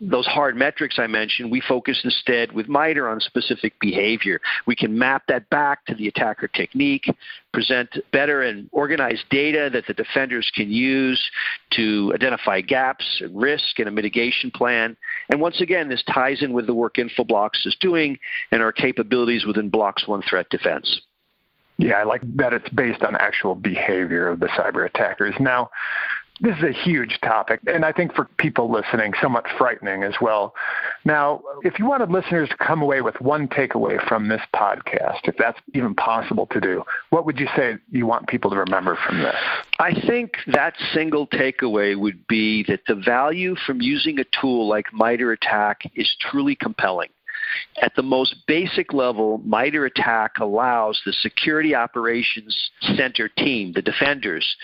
those 0.00 0.26
hard 0.26 0.56
metrics 0.56 0.98
I 0.98 1.06
mentioned, 1.06 1.50
we 1.50 1.60
focus 1.60 2.00
instead 2.04 2.52
with 2.52 2.68
MITRE 2.68 3.08
on 3.08 3.20
specific 3.20 3.78
behavior. 3.80 4.40
We 4.66 4.74
can 4.74 4.98
map 4.98 5.24
that 5.28 5.48
back 5.50 5.84
to 5.86 5.94
the 5.94 6.08
attacker 6.08 6.48
technique, 6.48 7.12
present 7.52 7.90
better 8.10 8.42
and 8.42 8.68
organized 8.72 9.24
data 9.30 9.68
that 9.72 9.86
the 9.86 9.92
defenders 9.92 10.50
can 10.54 10.70
use 10.70 11.20
to 11.72 12.12
identify 12.14 12.62
gaps 12.62 13.20
and 13.20 13.38
risk 13.38 13.78
and 13.78 13.88
a 13.88 13.90
mitigation 13.90 14.50
plan. 14.50 14.96
And 15.28 15.40
once 15.40 15.60
again, 15.60 15.88
this 15.88 16.02
ties 16.04 16.42
in 16.42 16.52
with 16.54 16.66
the 16.66 16.74
work 16.74 16.94
Infoblox 16.94 17.66
is 17.66 17.76
doing 17.80 18.18
and 18.52 18.62
our 18.62 18.72
capabilities 18.72 19.44
within 19.44 19.70
BloxOne 19.70 20.26
Threat 20.28 20.48
Defense. 20.48 21.02
Yeah, 21.80 21.94
I 21.94 22.02
like 22.02 22.20
that 22.36 22.52
it's 22.52 22.68
based 22.68 23.02
on 23.02 23.16
actual 23.16 23.54
behavior 23.54 24.28
of 24.28 24.38
the 24.38 24.48
cyber 24.48 24.84
attackers. 24.84 25.34
Now, 25.40 25.70
this 26.40 26.56
is 26.56 26.64
a 26.64 26.72
huge 26.72 27.18
topic, 27.22 27.60
and 27.66 27.84
I 27.84 27.92
think 27.92 28.14
for 28.14 28.24
people 28.38 28.70
listening, 28.70 29.12
somewhat 29.20 29.44
frightening 29.58 30.02
as 30.04 30.14
well. 30.20 30.54
Now, 31.04 31.42
if 31.62 31.78
you 31.78 31.86
wanted 31.86 32.10
listeners 32.10 32.48
to 32.48 32.56
come 32.56 32.80
away 32.82 33.02
with 33.02 33.20
one 33.20 33.46
takeaway 33.46 34.06
from 34.08 34.28
this 34.28 34.40
podcast, 34.54 35.20
if 35.24 35.36
that's 35.36 35.58
even 35.74 35.94
possible 35.94 36.46
to 36.46 36.60
do, 36.60 36.82
what 37.10 37.26
would 37.26 37.38
you 37.38 37.48
say 37.56 37.76
you 37.90 38.06
want 38.06 38.26
people 38.26 38.50
to 38.50 38.56
remember 38.56 38.98
from 39.06 39.18
this? 39.18 39.36
I 39.78 39.92
think 40.06 40.32
that 40.46 40.74
single 40.94 41.26
takeaway 41.26 41.98
would 41.98 42.26
be 42.26 42.64
that 42.68 42.80
the 42.86 42.94
value 42.94 43.54
from 43.66 43.80
using 43.80 44.18
a 44.18 44.24
tool 44.40 44.68
like 44.68 44.86
MITRE 44.92 45.32
ATT&CK 45.32 45.90
is 45.94 46.10
truly 46.20 46.54
compelling. 46.54 47.10
At 47.82 47.94
the 47.96 48.02
most 48.02 48.34
basic 48.46 48.92
level, 48.92 49.38
MITRE 49.44 49.86
ATT&CK 49.86 50.38
allows 50.40 51.00
the 51.04 51.12
Security 51.12 51.74
Operations 51.74 52.70
Center 52.96 53.28
team, 53.28 53.72
the 53.72 53.82
defenders, 53.82 54.56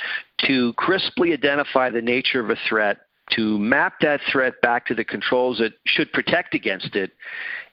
to 0.47 0.73
crisply 0.75 1.33
identify 1.33 1.91
the 1.91 2.03
nature 2.03 2.41
of 2.41 2.51
a 2.51 2.57
threat 2.69 2.99
to 3.33 3.59
map 3.59 3.95
that 4.01 4.21
threat 4.31 4.61
back 4.63 4.87
to 4.87 4.95
the 4.95 5.05
controls 5.05 5.59
that 5.59 5.73
should 5.85 6.13
protect 6.13 6.55
against 6.55 6.95
it, 6.95 7.11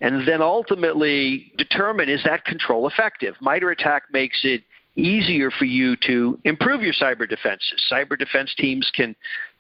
and 0.02 0.28
then 0.28 0.42
ultimately 0.42 1.52
determine 1.58 2.10
is 2.10 2.24
that 2.24 2.44
control 2.46 2.88
effective? 2.88 3.36
MITRE 3.40 3.72
ATT&CK 3.72 4.04
makes 4.12 4.40
it 4.44 4.64
easier 4.96 5.50
for 5.52 5.66
you 5.66 5.96
to 6.08 6.40
improve 6.44 6.82
your 6.82 6.94
cyber 6.94 7.28
defenses. 7.28 7.84
Cyber 7.92 8.18
defense 8.18 8.54
teams 8.58 8.92
can 8.96 9.16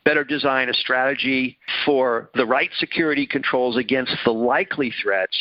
better 0.05 0.23
design 0.23 0.69
a 0.69 0.73
strategy 0.73 1.57
for 1.85 2.29
the 2.35 2.45
right 2.45 2.69
security 2.77 3.25
controls 3.25 3.77
against 3.77 4.13
the 4.25 4.31
likely 4.31 4.93
threats, 5.01 5.37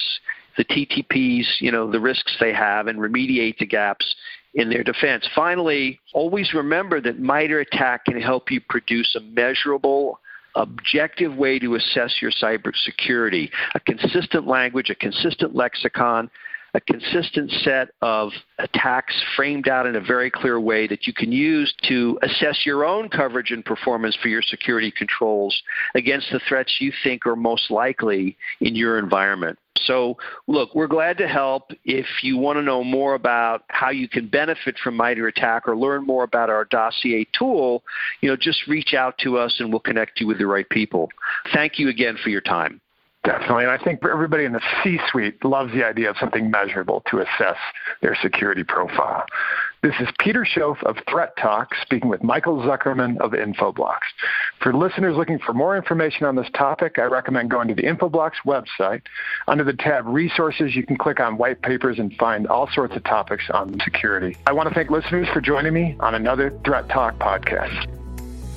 the 0.56 0.64
TTPs, 0.64 1.44
you 1.60 1.72
know, 1.72 1.90
the 1.90 2.00
risks 2.00 2.36
they 2.38 2.52
have, 2.52 2.86
and 2.86 2.98
remediate 2.98 3.58
the 3.58 3.66
gaps 3.66 4.14
in 4.54 4.68
their 4.68 4.84
defense. 4.84 5.26
Finally, 5.34 5.98
always 6.12 6.52
remember 6.52 7.00
that 7.00 7.18
MITRE 7.18 7.60
ATT&CK 7.60 8.04
can 8.04 8.20
help 8.20 8.50
you 8.50 8.60
produce 8.68 9.16
a 9.16 9.20
measurable, 9.20 10.20
objective 10.54 11.34
way 11.34 11.58
to 11.58 11.74
assess 11.76 12.20
your 12.20 12.30
cybersecurity. 12.30 13.50
A 13.74 13.80
consistent 13.80 14.46
language, 14.46 14.90
a 14.90 14.94
consistent 14.94 15.54
lexicon, 15.54 16.30
a 16.74 16.80
consistent 16.80 17.50
set 17.62 17.88
of 18.00 18.30
attacks 18.58 19.14
framed 19.36 19.68
out 19.68 19.86
in 19.86 19.96
a 19.96 20.00
very 20.00 20.30
clear 20.30 20.58
way 20.58 20.86
that 20.86 21.06
you 21.06 21.12
can 21.12 21.30
use 21.30 21.72
to 21.88 22.18
assess 22.22 22.64
your 22.64 22.84
own 22.84 23.08
coverage 23.08 23.50
and 23.50 23.64
performance 23.64 24.16
for 24.22 24.28
your 24.28 24.42
security 24.42 24.90
controls 24.90 25.62
against 25.94 26.30
the 26.32 26.40
threats 26.48 26.76
you 26.80 26.92
think 27.02 27.26
are 27.26 27.36
most 27.36 27.70
likely 27.70 28.36
in 28.60 28.74
your 28.74 28.98
environment. 28.98 29.58
So, 29.86 30.16
look, 30.46 30.74
we're 30.74 30.86
glad 30.86 31.18
to 31.18 31.26
help. 31.26 31.72
If 31.84 32.06
you 32.22 32.36
want 32.36 32.58
to 32.58 32.62
know 32.62 32.84
more 32.84 33.14
about 33.14 33.64
how 33.68 33.90
you 33.90 34.08
can 34.08 34.28
benefit 34.28 34.76
from 34.78 34.96
MITRE 34.96 35.28
ATT&CK 35.28 35.66
or 35.66 35.76
learn 35.76 36.06
more 36.06 36.24
about 36.24 36.50
our 36.50 36.64
dossier 36.66 37.26
tool, 37.36 37.82
you 38.20 38.28
know, 38.28 38.36
just 38.36 38.66
reach 38.66 38.94
out 38.94 39.18
to 39.18 39.38
us 39.38 39.56
and 39.58 39.70
we'll 39.70 39.80
connect 39.80 40.20
you 40.20 40.26
with 40.26 40.38
the 40.38 40.46
right 40.46 40.68
people. 40.68 41.08
Thank 41.52 41.78
you 41.78 41.88
again 41.88 42.16
for 42.22 42.28
your 42.28 42.42
time. 42.42 42.81
Definitely. 43.24 43.64
And 43.64 43.72
I 43.72 43.78
think 43.78 44.00
everybody 44.04 44.44
in 44.44 44.52
the 44.52 44.60
C 44.82 44.98
suite 45.08 45.44
loves 45.44 45.72
the 45.72 45.84
idea 45.84 46.10
of 46.10 46.16
something 46.18 46.50
measurable 46.50 47.04
to 47.08 47.20
assess 47.20 47.56
their 48.00 48.16
security 48.20 48.64
profile. 48.64 49.24
This 49.80 49.94
is 50.00 50.08
Peter 50.18 50.44
Shoaff 50.44 50.82
of 50.82 50.96
Threat 51.08 51.36
Talk 51.36 51.68
speaking 51.82 52.08
with 52.08 52.24
Michael 52.24 52.58
Zuckerman 52.58 53.20
of 53.20 53.30
Infoblox. 53.30 53.98
For 54.60 54.72
listeners 54.72 55.16
looking 55.16 55.38
for 55.38 55.52
more 55.52 55.76
information 55.76 56.26
on 56.26 56.34
this 56.34 56.48
topic, 56.54 56.98
I 56.98 57.02
recommend 57.02 57.50
going 57.50 57.68
to 57.68 57.74
the 57.74 57.82
Infoblox 57.82 58.32
website. 58.44 59.02
Under 59.46 59.62
the 59.62 59.72
tab 59.72 60.04
Resources, 60.06 60.74
you 60.74 60.84
can 60.84 60.96
click 60.96 61.20
on 61.20 61.38
white 61.38 61.62
papers 61.62 62.00
and 62.00 62.12
find 62.16 62.48
all 62.48 62.68
sorts 62.72 62.96
of 62.96 63.04
topics 63.04 63.44
on 63.54 63.78
security. 63.84 64.36
I 64.46 64.52
want 64.52 64.68
to 64.68 64.74
thank 64.74 64.90
listeners 64.90 65.28
for 65.32 65.40
joining 65.40 65.74
me 65.74 65.96
on 66.00 66.16
another 66.16 66.58
Threat 66.64 66.88
Talk 66.88 67.18
podcast. 67.18 67.88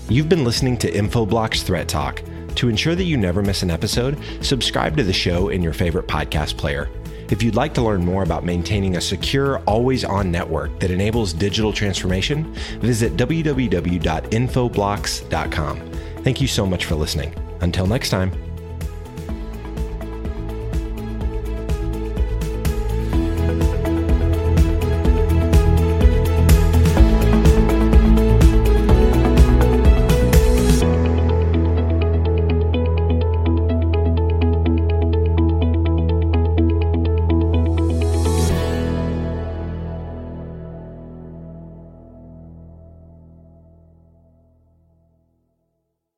You've 0.10 0.30
been 0.30 0.44
listening 0.44 0.78
to 0.78 0.92
Infoblox 0.92 1.64
Threat 1.64 1.88
Talk. 1.88 2.22
To 2.56 2.70
ensure 2.70 2.96
that 2.96 3.04
you 3.04 3.18
never 3.18 3.42
miss 3.42 3.64
an 3.64 3.72
episode, 3.72 4.18
subscribe 4.42 4.96
to 4.98 5.04
the 5.04 5.14
show 5.14 5.50
in 5.50 5.62
your 5.62 5.74
favorite 5.74 6.08
podcast 6.08 6.58
player. 6.58 6.90
If 7.30 7.42
you'd 7.42 7.56
like 7.56 7.74
to 7.76 7.82
learn 7.82 8.04
more 8.06 8.24
about 8.24 8.46
maintaining 8.46 8.98
a 8.98 9.02
secure, 9.02 9.60
always 9.60 10.04
on 10.04 10.32
network 10.32 10.80
that 10.80 10.92
enables 10.92 11.34
digital 11.34 11.74
transformation, 11.74 12.54
visit 12.80 13.18
www.infoblox.com. 13.18 15.92
Thank 16.24 16.42
you 16.42 16.48
so 16.48 16.66
much 16.66 16.86
for 16.86 16.96
listening. 16.96 17.36
Until 17.62 17.86
next 17.88 18.10
time. 18.10 18.45